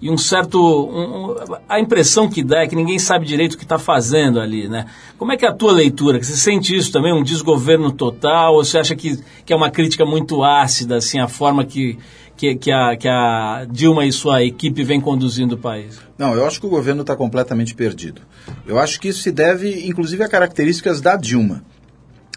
[0.01, 0.59] e um certo.
[0.61, 1.35] um-
[1.67, 4.85] a impressão que dá é que ninguém sabe direito o que está fazendo ali, né?
[5.17, 6.21] Como é que é a tua leitura?
[6.23, 8.53] Você sente isso também, um desgoverno total?
[8.55, 11.97] Ou você acha que, que é uma crítica muito ácida, assim, a forma que,
[12.37, 15.99] que, que, a, que a Dilma e sua equipe vem conduzindo o país?
[16.17, 18.21] Não, eu acho que o governo está completamente perdido.
[18.65, 21.63] Eu acho que isso se deve, inclusive, a características da Dilma.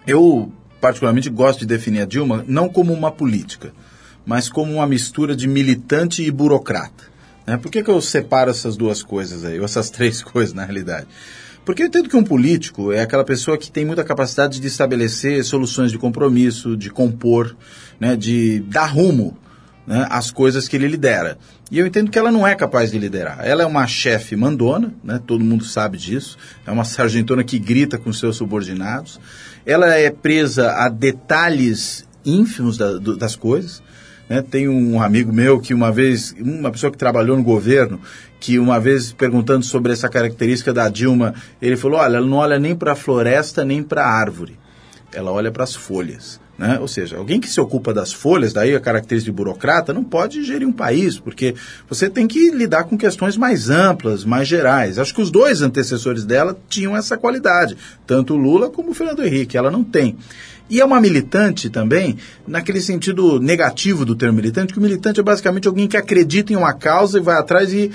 [0.06, 0.50] Eu,
[0.82, 3.72] particularmente, gosto de definir a Dilma não como uma política,
[4.26, 7.04] mas como uma mistura de militante e burocrata.
[7.46, 7.56] Né?
[7.56, 11.06] Por que, que eu separo essas duas coisas aí, ou essas três coisas, na realidade?
[11.64, 15.44] Porque eu entendo que um político é aquela pessoa que tem muita capacidade de estabelecer
[15.44, 17.56] soluções de compromisso, de compor,
[18.00, 19.38] né, de dar rumo
[19.86, 21.38] né, às coisas que ele lidera.
[21.70, 23.38] E eu entendo que ela não é capaz de liderar.
[23.44, 27.96] Ela é uma chefe mandona, né, todo mundo sabe disso, é uma sargentona que grita
[27.96, 29.20] com seus subordinados.
[29.64, 33.82] Ela é presa a detalhes ínfimos da- do- das coisas.
[34.28, 34.42] Né?
[34.42, 38.00] Tem um amigo meu que uma vez, uma pessoa que trabalhou no governo,
[38.40, 42.58] que uma vez perguntando sobre essa característica da Dilma, ele falou: olha, ela não olha
[42.58, 44.58] nem para a floresta nem para a árvore,
[45.12, 46.40] ela olha para as folhas.
[46.58, 46.78] Né?
[46.80, 50.44] Ou seja, alguém que se ocupa das folhas, daí a característica de burocrata, não pode
[50.44, 51.54] gerir um país, porque
[51.88, 54.98] você tem que lidar com questões mais amplas, mais gerais.
[54.98, 59.56] Acho que os dois antecessores dela tinham essa qualidade, tanto Lula como Fernando Henrique.
[59.56, 60.16] Ela não tem.
[60.70, 65.22] E é uma militante também, naquele sentido negativo do termo militante, que o militante é
[65.22, 67.90] basicamente alguém que acredita em uma causa e vai atrás e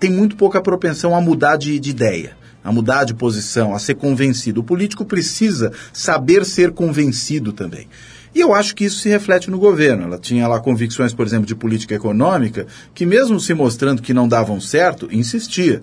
[0.00, 3.94] tem muito pouca propensão a mudar de, de ideia a mudar de posição, a ser
[3.94, 4.60] convencido.
[4.60, 7.88] O político precisa saber ser convencido também.
[8.34, 10.04] E eu acho que isso se reflete no governo.
[10.04, 14.28] Ela tinha lá convicções, por exemplo, de política econômica, que mesmo se mostrando que não
[14.28, 15.82] davam certo, insistia.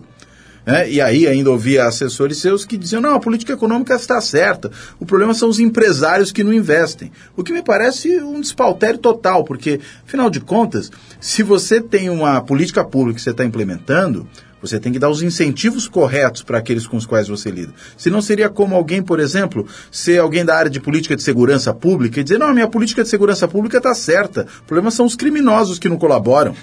[0.65, 4.71] É, e aí ainda ouvia assessores seus que diziam, não, a política econômica está certa,
[4.99, 7.11] o problema são os empresários que não investem.
[7.37, 12.41] O que me parece um despautério total, porque, afinal de contas, se você tem uma
[12.41, 14.27] política pública que você está implementando,
[14.65, 17.73] você tem que dar os incentivos corretos para aqueles com os quais você lida.
[17.97, 22.19] Senão seria como alguém, por exemplo, ser alguém da área de política de segurança pública
[22.19, 24.47] e dizer, não, a minha política de segurança pública está certa.
[24.61, 26.55] O problema são os criminosos que não colaboram.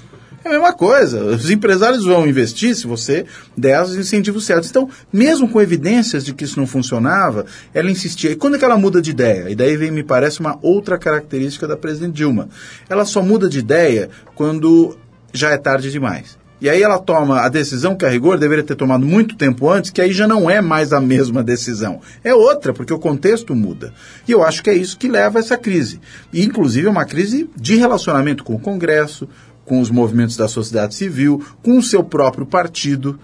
[0.45, 1.25] É a mesma coisa.
[1.25, 3.25] Os empresários vão investir se você
[3.57, 4.71] der os incentivos certos.
[4.71, 8.33] Então, mesmo com evidências de que isso não funcionava, ela insistia.
[8.33, 9.49] E quando é que ela muda de ideia?
[9.49, 12.49] E daí vem, me parece, uma outra característica da presidente Dilma.
[12.89, 14.97] Ela só muda de ideia quando
[15.33, 16.42] já é tarde demais.
[16.63, 19.91] E aí ela toma a decisão que a rigor deveria ter tomado muito tempo antes,
[19.91, 22.01] que aí já não é mais a mesma decisão.
[22.23, 23.93] É outra, porque o contexto muda.
[24.29, 26.01] E eu acho que é isso que leva a essa crise.
[26.33, 29.29] E, inclusive, é uma crise de relacionamento com o Congresso,
[29.65, 33.19] com os movimentos da sociedade civil, com o seu próprio partido.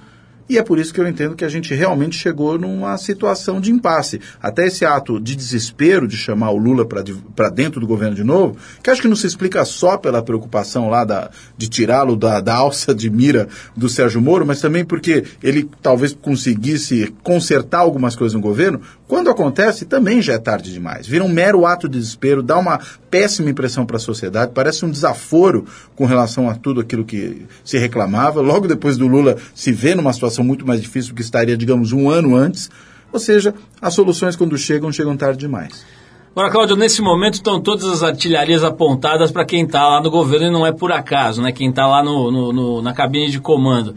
[0.48, 3.70] E é por isso que eu entendo que a gente realmente chegou numa situação de
[3.70, 4.20] impasse.
[4.42, 8.56] Até esse ato de desespero de chamar o Lula para dentro do governo de novo,
[8.82, 12.54] que acho que não se explica só pela preocupação lá da, de tirá-lo da, da
[12.54, 18.34] alça de mira do Sérgio Moro, mas também porque ele talvez conseguisse consertar algumas coisas
[18.34, 18.80] no governo.
[19.08, 21.06] Quando acontece, também já é tarde demais.
[21.06, 22.78] Vira um mero ato de desespero, dá uma
[23.10, 25.64] péssima impressão para a sociedade, parece um desaforo
[25.96, 28.42] com relação a tudo aquilo que se reclamava.
[28.42, 31.90] Logo depois do Lula se vê numa situação muito mais difícil do que estaria, digamos,
[31.90, 32.70] um ano antes.
[33.10, 35.86] Ou seja, as soluções quando chegam, chegam tarde demais.
[36.32, 40.48] Agora, Cláudio, nesse momento estão todas as artilharias apontadas para quem está lá no governo
[40.48, 41.50] e não é por acaso, né?
[41.50, 43.96] Quem está lá no, no, no, na cabine de comando.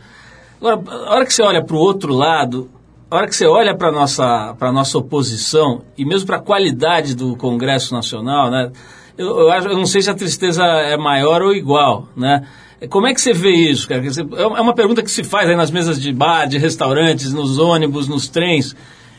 [0.57, 2.69] Agora, a hora que você olha para o outro lado,
[3.11, 7.13] a hora que você olha para a nossa, nossa oposição e mesmo para a qualidade
[7.13, 8.71] do Congresso Nacional, né?
[9.17, 12.47] Eu, eu, acho, eu não sei se a tristeza é maior ou igual, né?
[12.89, 14.01] Como é que você vê isso, cara?
[14.37, 18.07] É uma pergunta que se faz aí nas mesas de bar, de restaurantes, nos ônibus,
[18.07, 18.75] nos trens.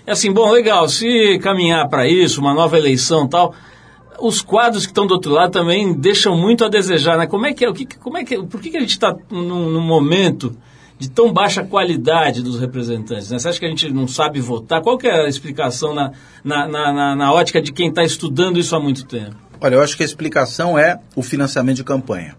[0.06, 3.54] É assim, bom, legal, se caminhar para isso, uma nova eleição tal,
[4.18, 7.26] os quadros que estão do outro lado também deixam muito a desejar, né?
[7.26, 9.14] Como é que é, o que, como é que, por que, que a gente está
[9.30, 10.56] num, num, momento
[11.02, 13.28] de tão baixa qualidade dos representantes?
[13.28, 13.36] Né?
[13.36, 14.80] Você acha que a gente não sabe votar?
[14.80, 16.12] Qual que é a explicação na,
[16.44, 19.34] na, na, na ótica de quem está estudando isso há muito tempo?
[19.60, 22.36] Olha, eu acho que a explicação é o financiamento de campanha.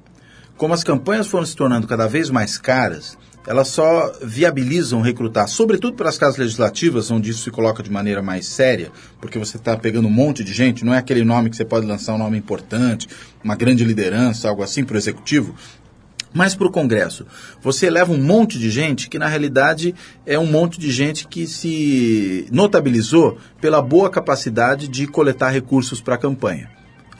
[0.55, 5.97] Como as campanhas foram se tornando cada vez mais caras, elas só viabilizam recrutar, sobretudo
[5.97, 9.75] para as casas legislativas, onde isso se coloca de maneira mais séria, porque você está
[9.75, 12.37] pegando um monte de gente, não é aquele nome que você pode lançar um nome
[12.37, 13.09] importante,
[13.43, 15.53] uma grande liderança, algo assim para o executivo.
[16.33, 17.25] Mas para o Congresso,
[17.61, 19.93] você leva um monte de gente que, na realidade,
[20.25, 26.15] é um monte de gente que se notabilizou pela boa capacidade de coletar recursos para
[26.15, 26.71] a campanha.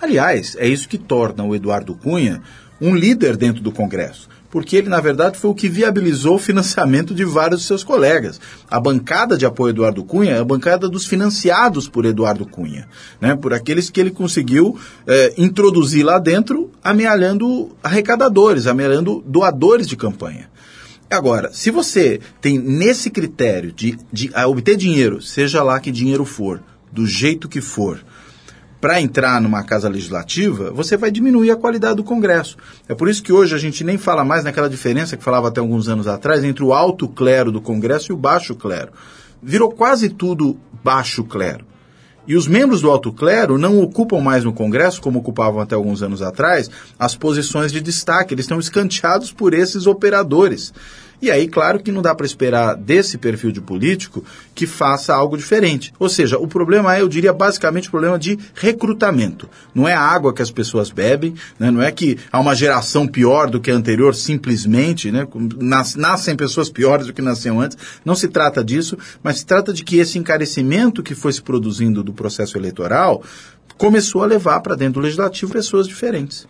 [0.02, 2.42] Aliás, é isso que torna o Eduardo Cunha
[2.82, 7.16] um líder dentro do Congresso, porque ele, na verdade, foi o que viabilizou o financiamento
[7.16, 8.40] de vários de seus colegas.
[8.70, 12.88] A bancada de apoio Eduardo Cunha é a bancada dos financiados por Eduardo Cunha,
[13.20, 13.36] né?
[13.36, 14.78] por aqueles que ele conseguiu
[15.08, 20.48] é, introduzir lá dentro, amealhando arrecadadores, amealhando doadores de campanha.
[21.10, 26.62] Agora, se você tem nesse critério de, de obter dinheiro, seja lá que dinheiro for,
[26.92, 28.06] do jeito que for,
[28.84, 32.58] para entrar numa casa legislativa, você vai diminuir a qualidade do Congresso.
[32.86, 35.62] É por isso que hoje a gente nem fala mais naquela diferença que falava até
[35.62, 38.92] alguns anos atrás entre o alto clero do Congresso e o baixo clero.
[39.42, 41.64] Virou quase tudo baixo clero.
[42.28, 46.04] E os membros do alto clero não ocupam mais no Congresso, como ocupavam até alguns
[46.04, 46.70] anos atrás,
[47.00, 48.34] as posições de destaque.
[48.34, 50.74] Eles estão escanteados por esses operadores.
[51.24, 55.38] E aí, claro que não dá para esperar desse perfil de político que faça algo
[55.38, 55.94] diferente.
[55.98, 59.50] Ou seja, o problema é, eu diria, basicamente o problema de recrutamento.
[59.74, 61.72] Não é a água que as pessoas bebem, né?
[61.72, 65.26] não é que há uma geração pior do que a anterior, simplesmente, né?
[65.96, 67.78] nascem pessoas piores do que nasciam antes.
[68.04, 72.04] Não se trata disso, mas se trata de que esse encarecimento que foi se produzindo
[72.04, 73.24] do processo eleitoral
[73.78, 76.46] começou a levar para dentro do legislativo pessoas diferentes.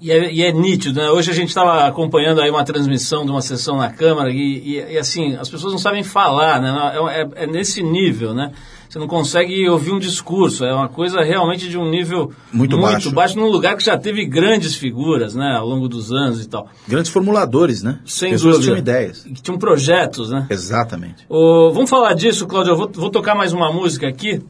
[0.00, 1.10] E é, e é nítido, né?
[1.10, 4.36] Hoje a gente estava acompanhando aí uma transmissão de uma sessão na Câmara e,
[4.78, 6.70] e- e, assim, as pessoas não sabem falar, né?
[6.94, 8.50] É, é- é nesse nível, né?
[8.88, 13.12] Você não consegue ouvir um discurso, é uma coisa realmente de um nível Muito baixo.
[13.12, 15.54] baixo num lugar que já teve grandes figuras, né?
[15.56, 16.66] Ao longo dos anos e tal.
[16.88, 18.00] Grandes formuladores, né?
[18.04, 18.64] Sem Pessoas dúvida.
[18.72, 19.22] tinham ideias.
[19.22, 20.46] Que tinham projetos, né?
[20.50, 21.24] Exatamente.
[21.28, 22.72] Vamos falar disso, Cláudio.
[22.72, 24.40] Eu vou, vou tocar mais uma música aqui,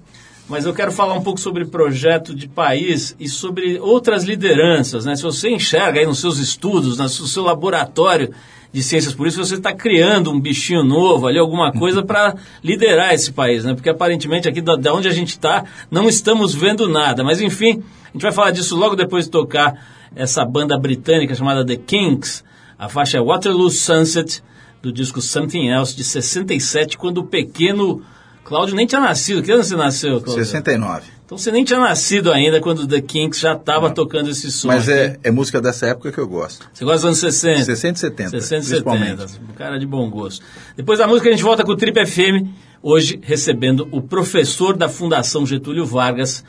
[0.51, 5.05] mas eu quero falar um pouco sobre projeto de país e sobre outras lideranças.
[5.05, 5.15] Né?
[5.15, 8.35] Se você enxerga aí nos seus estudos, no seu laboratório
[8.73, 12.35] de ciências políticas, você está criando um bichinho novo ali, alguma coisa para
[12.65, 13.75] liderar esse país, né?
[13.75, 17.23] Porque aparentemente aqui da, da onde a gente está, não estamos vendo nada.
[17.23, 19.87] Mas enfim, a gente vai falar disso logo depois de tocar
[20.17, 22.45] essa banda britânica chamada The Kinks.
[22.77, 24.43] A faixa é Waterloo Sunset,
[24.83, 28.03] do disco Something Else, de 67, quando o pequeno
[28.51, 29.45] Cláudio nem tinha nascido.
[29.45, 30.45] Que ano você nasceu, Cláudio?
[30.45, 31.07] 69.
[31.25, 34.67] Então você nem tinha nascido ainda quando The Kinks já estava tocando esse som.
[34.67, 36.69] Mas é, é música dessa época que eu gosto.
[36.75, 37.65] Você gosta dos anos 60?
[37.67, 39.21] 60 e 70, 60 e principalmente.
[39.21, 39.53] 70.
[39.53, 40.45] Um cara de bom gosto.
[40.77, 42.49] Depois da música a gente volta com o Trip FM,
[42.83, 46.43] hoje recebendo o professor da Fundação Getúlio Vargas,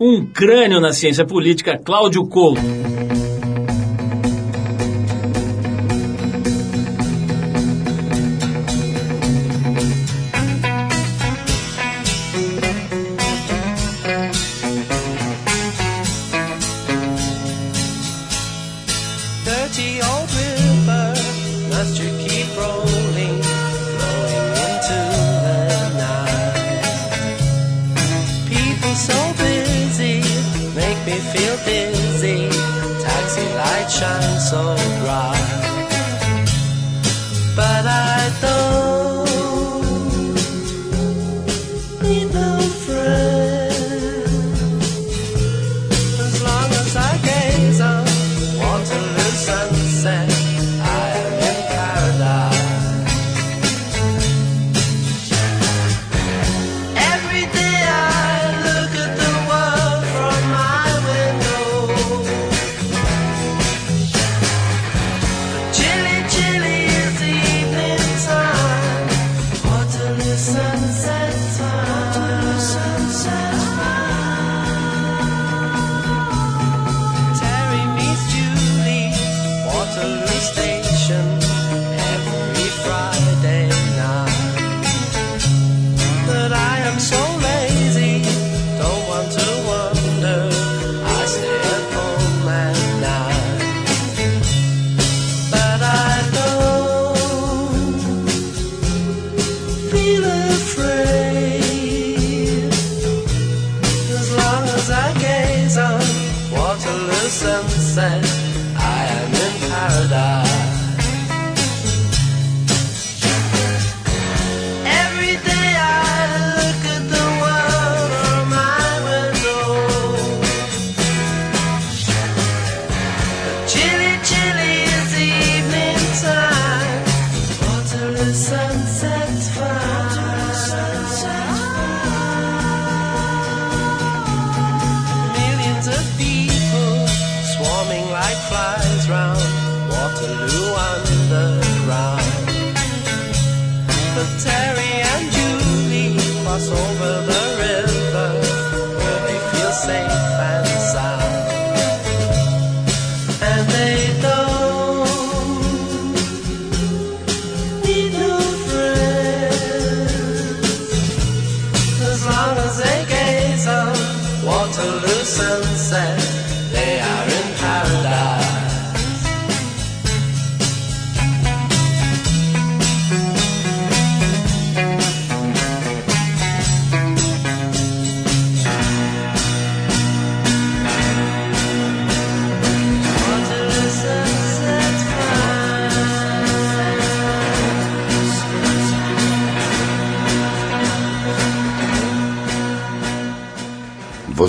[0.00, 2.60] um crânio na ciência política, Cláudio Couto.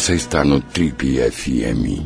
[0.06, 2.06] Você está no Trip FM.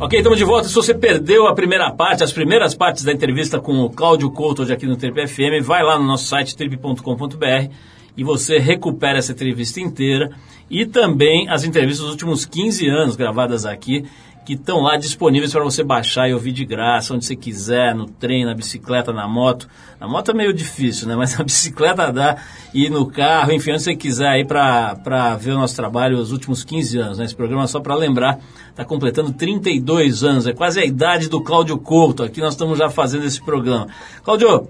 [0.00, 0.66] Ok, estamos de volta.
[0.66, 4.62] Se você perdeu a primeira parte, as primeiras partes da entrevista com o Cláudio Couto
[4.62, 7.70] hoje aqui no Trip FM, vai lá no nosso site trip.com.br
[8.16, 10.30] e você recupera essa entrevista inteira
[10.68, 14.04] e também as entrevistas dos últimos 15 anos gravadas aqui,
[14.44, 18.06] que estão lá disponíveis para você baixar e ouvir de graça, onde você quiser, no
[18.06, 19.68] trem, na bicicleta, na moto.
[19.98, 21.16] Na moto é meio difícil, né?
[21.16, 22.36] Mas na bicicleta dá,
[22.72, 26.62] e no carro, enfim, onde você quiser aí para ver o nosso trabalho os últimos
[26.62, 27.18] 15 anos.
[27.18, 27.24] Né?
[27.24, 28.38] Esse programa, só para lembrar,
[28.70, 32.22] está completando 32 anos, é quase a idade do Cláudio Couto.
[32.22, 33.88] Aqui nós estamos já fazendo esse programa.
[34.22, 34.68] Cláudio,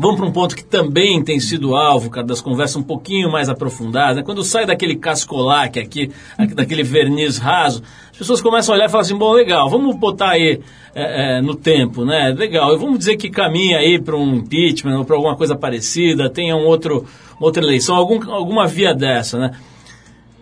[0.00, 3.50] Vamos para um ponto que também tem sido alvo, cara, das conversas um pouquinho mais
[3.50, 4.16] aprofundadas.
[4.16, 4.22] Né?
[4.22, 8.88] Quando sai daquele cascolaque aqui, aqui, daquele verniz raso, as pessoas começam a olhar e
[8.88, 10.58] falam assim, bom, legal, vamos botar aí
[10.94, 12.34] é, é, no tempo, né?
[12.34, 16.30] Legal, e vamos dizer que caminha aí para um impeachment ou para alguma coisa parecida,
[16.30, 17.04] tenha um outro,
[17.38, 19.50] outra eleição, algum, alguma via dessa, né?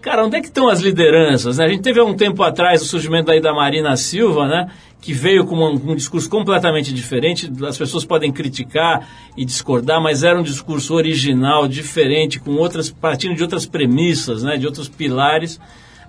[0.00, 1.58] Cara, onde é que estão as lideranças?
[1.58, 1.64] Né?
[1.64, 4.68] A gente teve há um tempo atrás o surgimento aí da Marina Silva, né?
[5.00, 7.50] Que veio com um, um, discurso completamente diferente.
[7.66, 13.34] As pessoas podem criticar e discordar, mas era um discurso original, diferente, com outras partindo
[13.34, 14.56] de outras premissas, né?
[14.56, 15.60] de outros pilares.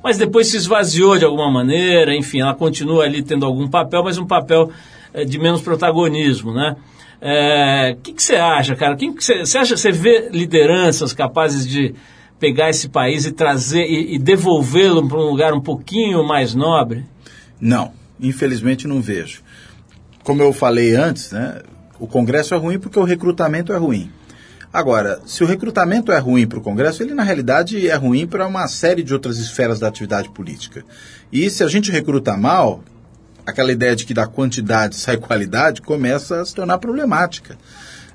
[0.03, 2.15] Mas depois se esvaziou de alguma maneira.
[2.15, 4.71] Enfim, ela continua ali tendo algum papel, mas um papel
[5.13, 6.75] é, de menos protagonismo, né?
[7.21, 8.95] O é, que, você acha, cara?
[8.95, 11.93] Quem que você, você acha você vê lideranças capazes de
[12.39, 17.03] pegar esse país e trazer e, e devolvê-lo para um lugar um pouquinho mais nobre?
[17.59, 19.41] Não, infelizmente não vejo.
[20.23, 21.61] Como eu falei antes, né,
[21.99, 24.11] o Congresso é ruim porque o recrutamento é ruim.
[24.71, 28.45] Agora, se o recrutamento é ruim para o Congresso, ele na realidade é ruim para
[28.45, 30.85] uma série de outras esferas da atividade política.
[31.31, 32.83] E se a gente recruta mal,
[33.45, 37.57] aquela ideia de que da quantidade sai qualidade começa a se tornar problemática.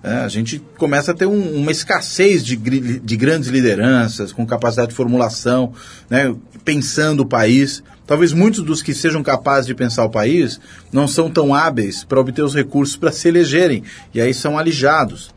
[0.05, 4.91] É, a gente começa a ter um, uma escassez de, de, grandes lideranças, com capacidade
[4.91, 5.73] de formulação,
[6.11, 7.83] né, pensando o país.
[8.07, 10.61] Talvez muitos dos que sejam capazes de pensar o país
[10.93, 13.83] não são tão hábeis para obter os recursos para se elegerem,
[14.13, 15.33] e aí são alijados.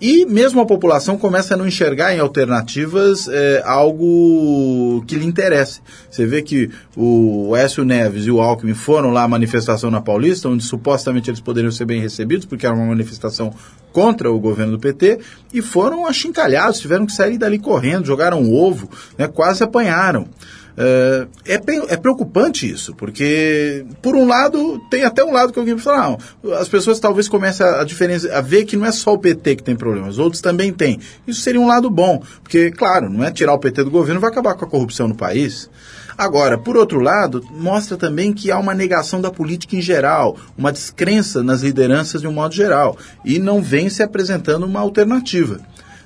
[0.00, 5.80] E mesmo a população começa a não enxergar em alternativas é, algo que lhe interesse.
[6.10, 10.50] Você vê que o Écio Neves e o Alckmin foram lá à manifestação na Paulista,
[10.50, 13.54] onde supostamente eles poderiam ser bem recebidos, porque era uma manifestação
[13.96, 15.20] contra o governo do PT,
[15.54, 20.28] e foram achincalhados, tiveram que sair dali correndo, jogaram ovo, né, quase apanharam.
[20.76, 25.78] É, é, é, preocupante isso, porque, por um lado, tem até um lado que alguém
[25.78, 29.14] fala, não, as pessoas talvez comecem a, a, diferença, a ver que não é só
[29.14, 31.00] o PT que tem problemas, outros também têm.
[31.26, 34.28] Isso seria um lado bom, porque, claro, não é tirar o PT do governo, vai
[34.28, 35.70] acabar com a corrupção no país.
[36.18, 40.72] Agora, por outro lado, mostra também que há uma negação da política em geral, uma
[40.72, 45.60] descrença nas lideranças de um modo geral, e não vem se apresentando uma alternativa.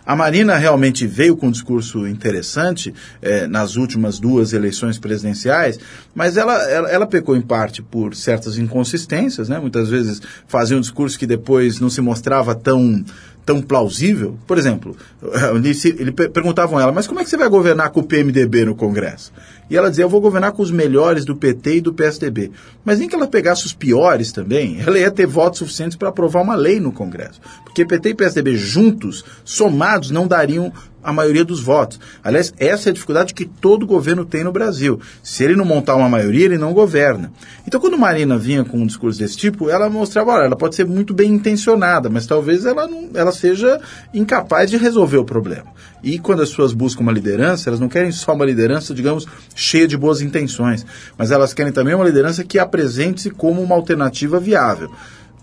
[0.05, 2.93] A Marina realmente veio com um discurso interessante
[3.23, 5.79] eh, nas últimas duas eleições presidenciais,
[6.13, 9.61] mas ela, ela, ela, pecou em parte por certas inconsistências, né?
[9.61, 13.05] muitas vezes fazia um discurso que depois não se mostrava tão,
[13.47, 14.37] tão plausível.
[14.49, 14.97] Por exemplo,
[15.55, 18.65] ele, ele perguntavam a ela, mas como é que você vai governar com o PMDB
[18.65, 19.33] no Congresso?
[19.71, 22.51] E ela dizia, eu vou governar com os melhores do PT e do PSDB.
[22.85, 26.43] Mas nem que ela pegasse os piores também, ela ia ter votos suficientes para aprovar
[26.43, 27.41] uma lei no Congresso.
[27.65, 30.73] Porque PT e PSDB juntos, somados, não dariam
[31.03, 31.99] a maioria dos votos.
[32.23, 35.01] Aliás, essa é a dificuldade que todo governo tem no Brasil.
[35.23, 37.33] Se ele não montar uma maioria, ele não governa.
[37.67, 40.87] Então, quando Marina vinha com um discurso desse tipo, ela mostrava, olha, ela pode ser
[40.87, 43.81] muito bem intencionada, mas talvez ela, não, ela seja
[44.13, 45.67] incapaz de resolver o problema.
[46.03, 49.87] E quando as pessoas buscam uma liderança, elas não querem só uma liderança, digamos, cheia
[49.87, 50.85] de boas intenções,
[51.17, 54.91] mas elas querem também uma liderança que apresente-se como uma alternativa viável.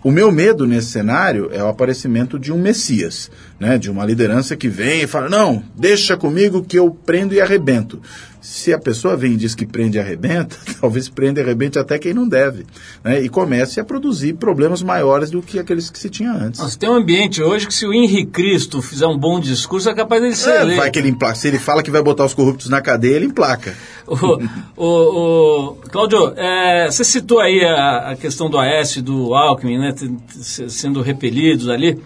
[0.03, 3.77] O meu medo nesse cenário é o aparecimento de um Messias, né?
[3.77, 7.99] de uma liderança que vem e fala: não, deixa comigo que eu prendo e arrebento.
[8.49, 11.99] Se a pessoa vem e diz que prende e arrebenta, talvez prenda e arrebente até
[11.99, 12.65] quem não deve.
[13.03, 13.21] Né?
[13.21, 16.61] E comece a produzir problemas maiores do que aqueles que se tinha antes.
[16.61, 19.93] Nós tem um ambiente hoje que se o Henrique Cristo fizer um bom discurso, é
[19.93, 21.35] capaz dele ser é, vai que ele emplaca.
[21.35, 23.75] Se ele fala que vai botar os corruptos na cadeia, ele emplaca.
[24.07, 24.15] O,
[24.77, 29.77] o, o Cláudio, é, você citou aí a, a, questão do Aécio e do Alckmin,
[29.77, 29.93] né,
[30.69, 32.01] sendo repelidos ali.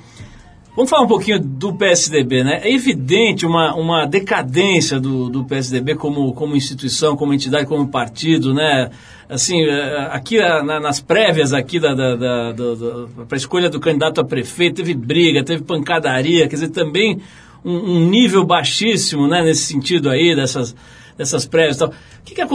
[0.81, 2.59] Vamos falar um pouquinho do PSDB, né?
[2.63, 8.51] É evidente uma, uma decadência do, do PSDB como, como instituição, como entidade, como partido,
[8.51, 8.89] né?
[9.29, 14.21] Assim, é, aqui na, nas prévias aqui da, da, da, da para escolha do candidato
[14.21, 17.21] a prefeito, teve briga, teve pancadaria, quer dizer, também
[17.63, 19.43] um, um nível baixíssimo, né?
[19.43, 20.75] Nesse sentido aí, dessas
[21.21, 21.89] dessas prévias e tal.
[21.89, 21.93] O
[22.25, 22.45] que, que,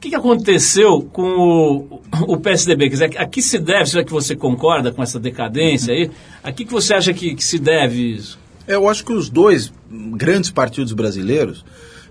[0.00, 2.00] que, que aconteceu com o,
[2.32, 2.88] o, PSDB?
[2.88, 6.10] Quer dizer, a que se deve, será que você concorda com essa decadência aí?
[6.42, 8.38] A que, que você acha que, que se deve isso?
[8.66, 11.64] Eu acho que os dois grandes partidos brasileiros,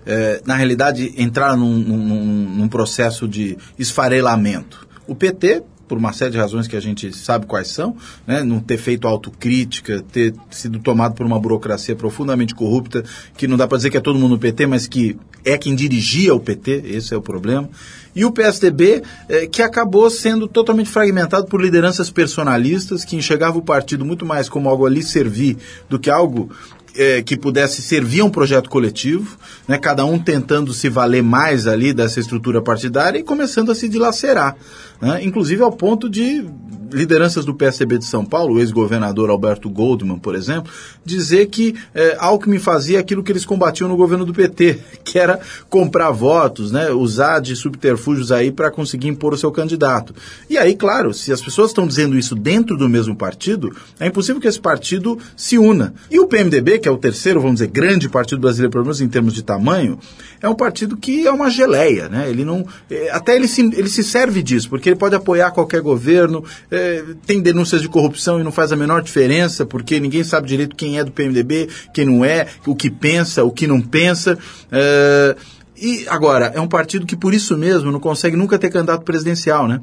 [0.06, 2.24] é, na realidade, entraram num, num,
[2.56, 4.86] num processo de esfarelamento.
[5.06, 8.44] O PT por uma série de razões que a gente sabe quais são, né?
[8.44, 13.02] não ter feito autocrítica, ter sido tomado por uma burocracia profundamente corrupta,
[13.36, 15.74] que não dá para dizer que é todo mundo no PT, mas que é quem
[15.74, 17.68] dirigia o PT, esse é o problema.
[18.14, 23.64] E o PSDB, eh, que acabou sendo totalmente fragmentado por lideranças personalistas, que enxergavam o
[23.64, 25.56] partido muito mais como algo ali servir
[25.88, 26.50] do que algo
[26.96, 29.36] eh, que pudesse servir a um projeto coletivo,
[29.66, 33.88] né, cada um tentando se valer mais ali dessa estrutura partidária e começando a se
[33.88, 34.56] dilacerar.
[35.00, 36.44] Né, inclusive ao ponto de
[36.92, 40.72] lideranças do PSDB de São Paulo, o ex-governador Alberto Goldman, por exemplo,
[41.04, 45.40] dizer que eh, Alckmin fazia aquilo que eles combatiam no governo do PT, que era
[45.68, 50.14] comprar votos, né, usar de subterfúgios aí para conseguir impor o seu candidato.
[50.48, 54.40] E aí, claro, se as pessoas estão dizendo isso dentro do mesmo partido, é impossível
[54.40, 55.94] que esse partido se una.
[56.10, 59.08] E o PMDB, que é o terceiro, vamos dizer, grande partido brasileiro, pelo menos em
[59.08, 59.98] termos de tamanho,
[60.42, 62.28] é um partido que é uma geleia, né?
[62.28, 65.80] Ele não, eh, até ele se, ele se serve disso, porque ele pode apoiar qualquer
[65.80, 70.48] governo, eh, tem denúncias de corrupção e não faz a menor diferença, porque ninguém sabe
[70.48, 74.38] direito quem é do PMDB, quem não é, o que pensa, o que não pensa.
[74.70, 75.36] Eh,
[75.80, 79.66] e agora, é um partido que por isso mesmo não consegue nunca ter candidato presidencial,
[79.66, 79.80] né?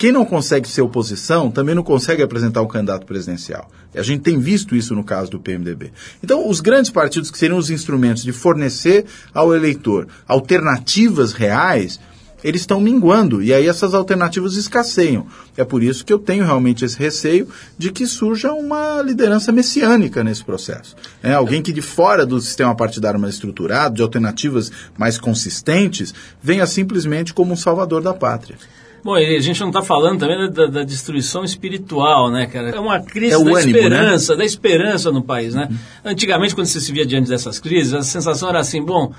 [0.00, 3.70] Quem não consegue ser oposição também não consegue apresentar um candidato presidencial.
[3.94, 5.92] A gente tem visto isso no caso do PMDB.
[6.24, 12.00] Então, os grandes partidos que seriam os instrumentos de fornecer ao eleitor alternativas reais,
[12.42, 15.26] eles estão minguando e aí essas alternativas escasseiam.
[15.56, 20.24] É por isso que eu tenho realmente esse receio de que surja uma liderança messiânica
[20.24, 20.96] nesse processo.
[21.22, 26.66] É, alguém que de fora do sistema partidário mais estruturado, de alternativas mais consistentes, venha
[26.66, 28.56] simplesmente como um salvador da pátria.
[29.02, 32.70] Bom, e a gente não está falando também da, da, destruição espiritual, né, cara?
[32.70, 35.68] É uma crise É da ânimo, esperança, da esperança no país, né?
[36.04, 39.12] Antigamente, quando você se via diante dessas crises, a sensação era assim, bom,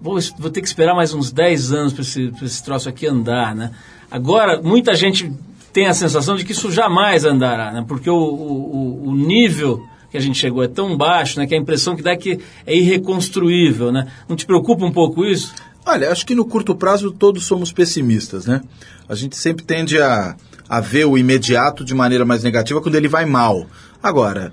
[0.00, 3.54] vou, vou ter que esperar mais uns 10 anos para esse, esse troço aqui andar,
[3.54, 3.70] né?
[4.10, 5.32] Agora, muita gente
[5.72, 7.84] tem a sensação de que isso jamais andará, né?
[7.86, 11.46] Porque o, o, o nível que a gente chegou é tão baixo, né?
[11.46, 14.06] Que a impressão que dá é que é irreconstruível, né?
[14.28, 15.54] Não te preocupa um pouco isso?
[15.84, 18.60] Olha, acho que no curto prazo todos somos pessimistas, né?
[19.08, 20.34] A gente sempre tende a,
[20.68, 23.66] a ver o imediato de maneira mais negativa quando ele vai mal.
[24.02, 24.52] Agora,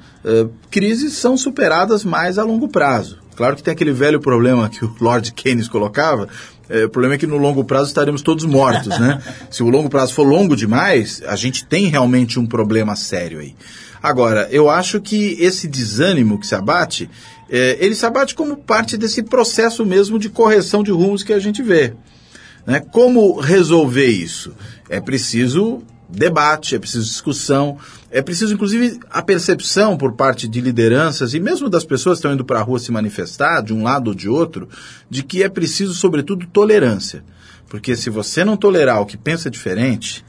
[0.70, 3.22] crises são superadas mais a longo prazo.
[3.34, 6.28] Claro que tem aquele velho problema que o Lord Keynes colocava,
[6.70, 9.22] eh, o problema é que no longo prazo estaremos todos mortos, né?
[9.50, 13.56] Se o longo prazo for longo demais, a gente tem realmente um problema sério aí.
[14.02, 17.10] Agora, eu acho que esse desânimo que se abate,
[17.50, 21.40] eh, ele se abate como parte desse processo mesmo de correção de rumos que a
[21.40, 21.94] gente vê.
[22.66, 22.80] Né?
[22.80, 24.54] Como resolver isso?
[24.90, 25.82] É preciso
[26.14, 27.78] debate, é preciso discussão,
[28.11, 32.34] é preciso, inclusive, a percepção por parte de lideranças e mesmo das pessoas que estão
[32.34, 34.70] indo para a rua se manifestar, de um lado ou de outro,
[35.09, 37.24] de que é preciso, sobretudo, tolerância.
[37.68, 40.24] Porque se você não tolerar o que pensa diferente,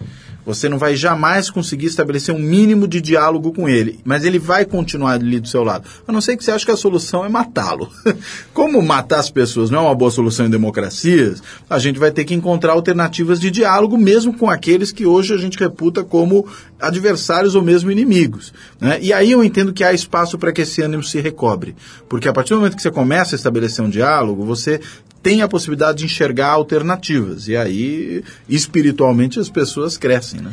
[0.45, 4.64] você não vai jamais conseguir estabelecer um mínimo de diálogo com ele, mas ele vai
[4.64, 5.88] continuar ali do seu lado.
[6.07, 7.90] A não ser que você ache que a solução é matá-lo.
[8.53, 12.24] Como matar as pessoas não é uma boa solução em democracias, a gente vai ter
[12.24, 16.47] que encontrar alternativas de diálogo, mesmo com aqueles que hoje a gente reputa como
[16.80, 18.53] adversários ou mesmo inimigos.
[18.80, 18.99] Né?
[19.01, 21.74] E aí eu entendo que há espaço para que esse ânimo se recobre.
[22.09, 24.80] Porque a partir do momento que você começa a estabelecer um diálogo, você
[25.25, 27.49] tem a possibilidade de enxergar alternativas.
[27.49, 30.53] E aí, espiritualmente, as pessoas crescem, né?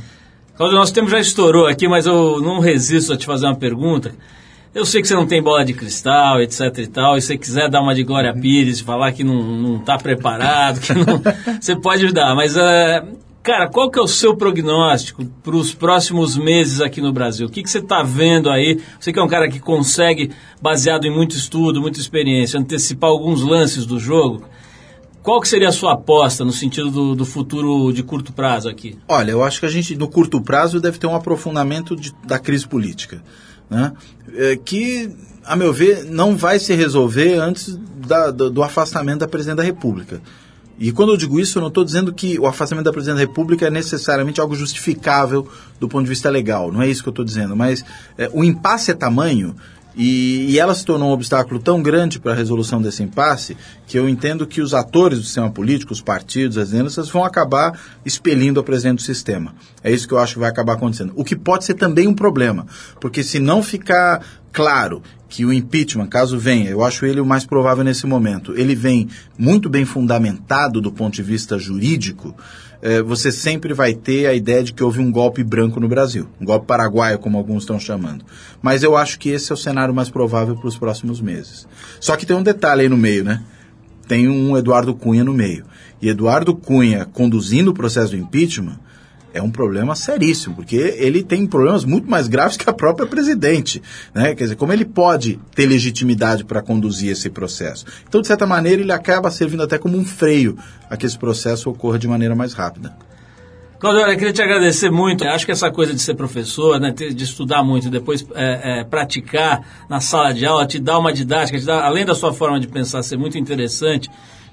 [0.56, 4.16] Cláudio, nosso tempo já estourou aqui, mas eu não resisto a te fazer uma pergunta.
[4.74, 7.38] Eu sei que você não tem bola de cristal, etc e tal, e se você
[7.38, 11.22] quiser dar uma de Glória Pires, falar que não, não tá preparado, que não,
[11.60, 16.38] você pode dar, mas, uh, cara, qual que é o seu prognóstico para os próximos
[16.38, 17.48] meses aqui no Brasil?
[17.48, 18.80] O que, que você está vendo aí?
[18.98, 23.42] Você que é um cara que consegue, baseado em muito estudo, muita experiência, antecipar alguns
[23.42, 24.46] lances do jogo,
[25.24, 28.98] qual que seria a sua aposta no sentido do, do, futuro de curto prazo aqui?
[29.08, 32.40] Olha, eu acho que a gente, no curto prazo, deve ter um aprofundamento de, da
[32.40, 33.22] crise política.
[33.70, 33.94] Né?
[34.34, 35.12] É, que,
[35.46, 39.64] a meu ver, não vai se resolver antes da, do, do, afastamento da Presidente da
[39.64, 40.22] República.
[40.80, 43.22] E quando eu digo isso, eu não estou dizendo que o afastamento da Presidente da
[43.22, 45.48] República é necessariamente algo justificável
[45.80, 46.72] do ponto de vista legal.
[46.72, 47.56] Não é isso que eu estou dizendo.
[47.56, 47.86] Mas
[48.18, 49.56] é, o impasse é tamanho
[49.96, 53.98] e, e, ela se tornou um obstáculo tão grande para a resolução desse impasse que
[54.00, 58.60] eu entendo que os atores do sistema político, os partidos, as lideranças, vão acabar expelindo
[58.60, 59.54] a presidente do sistema.
[59.84, 61.12] É isso que eu acho que vai acabar acontecendo.
[61.16, 62.66] O que pode ser também um problema,
[63.00, 67.46] porque se não ficar claro que o impeachment, caso venha, eu acho ele o mais
[67.46, 72.36] provável nesse momento, ele vem muito bem fundamentado do ponto de vista jurídico,
[72.82, 76.28] eh, você sempre vai ter a ideia de que houve um golpe branco no Brasil,
[76.40, 78.26] um golpe paraguaio, como alguns estão chamando.
[78.62, 81.68] Mas eu acho que esse é o cenário mais provável para os próximos meses.
[82.00, 83.44] Só que tem um detalhe aí no meio, né?
[84.08, 85.66] Tem um Eduardo Cunha no meio.
[86.02, 88.80] E Eduardo Cunha conduzindo o processo do impeachment
[89.34, 93.82] é um problema seríssimo, porque ele tem problemas muito mais graves que a própria presidente.
[94.14, 94.36] Né?
[94.36, 97.86] Quer dizer, como ele pode ter legitimidade para conduzir esse processo?
[98.08, 100.58] Então, de certa maneira, ele acaba servindo até como um freio
[100.90, 102.96] a que esse processo ocorra de maneira mais rápida.
[103.82, 105.24] Claudio, eu queria te agradecer muito.
[105.24, 108.82] Eu acho que essa coisa de ser professor, né, de estudar muito e depois é,
[108.82, 112.60] é, praticar na sala de aula, te dá uma didática, dá, além da sua forma
[112.60, 114.08] de pensar ser muito interessante,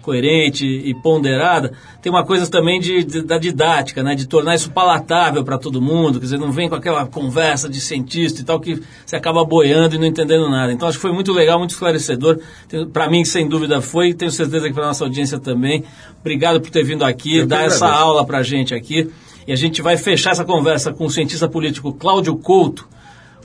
[0.09, 4.71] coerente e ponderada, tem uma coisa também de, de- da didática, né, de tornar isso
[4.71, 6.19] palatável para todo mundo.
[6.19, 9.95] Quer dizer, não vem com aquela conversa de cientista e tal que você acaba boiando
[9.97, 10.73] e não entendendo nada.
[10.73, 12.39] Então acho que foi muito legal, muito esclarecedor.
[12.93, 14.15] Para mim, sem dúvida, foi.
[14.15, 15.85] Tenho certeza que para nossa audiência também.
[16.21, 18.03] Obrigado por ter vindo aqui, Eu dar essa agradeço.
[18.05, 19.11] aula pra gente aqui.
[19.47, 22.89] E a gente vai fechar essa conversa com o cientista político Cláudio Couto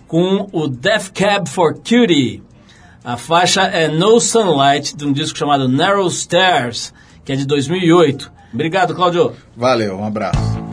[0.07, 2.41] com o Death Cab for Cutie.
[3.04, 6.93] A faixa é No Sunlight, de um disco chamado Narrow Stairs,
[7.26, 8.32] que é de 2008.
[8.54, 9.36] Obrigado, Cláudio.
[9.58, 10.72] Valeu, um abraço.